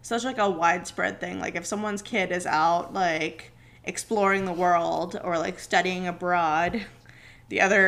such 0.02 0.22
like 0.22 0.38
a 0.38 0.48
widespread 0.48 1.18
thing 1.18 1.40
like 1.40 1.56
if 1.56 1.66
someone's 1.66 2.00
kid 2.00 2.30
is 2.30 2.46
out 2.46 2.94
like 2.94 3.50
exploring 3.86 4.48
a 4.48 4.54
world 4.54 5.16
اور 5.22 5.34
other 7.60 7.88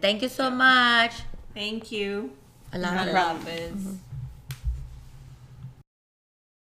thank 0.00 0.23
you 0.23 0.29
so 0.29 0.49
much 0.49 1.21
Allah 2.71 4.08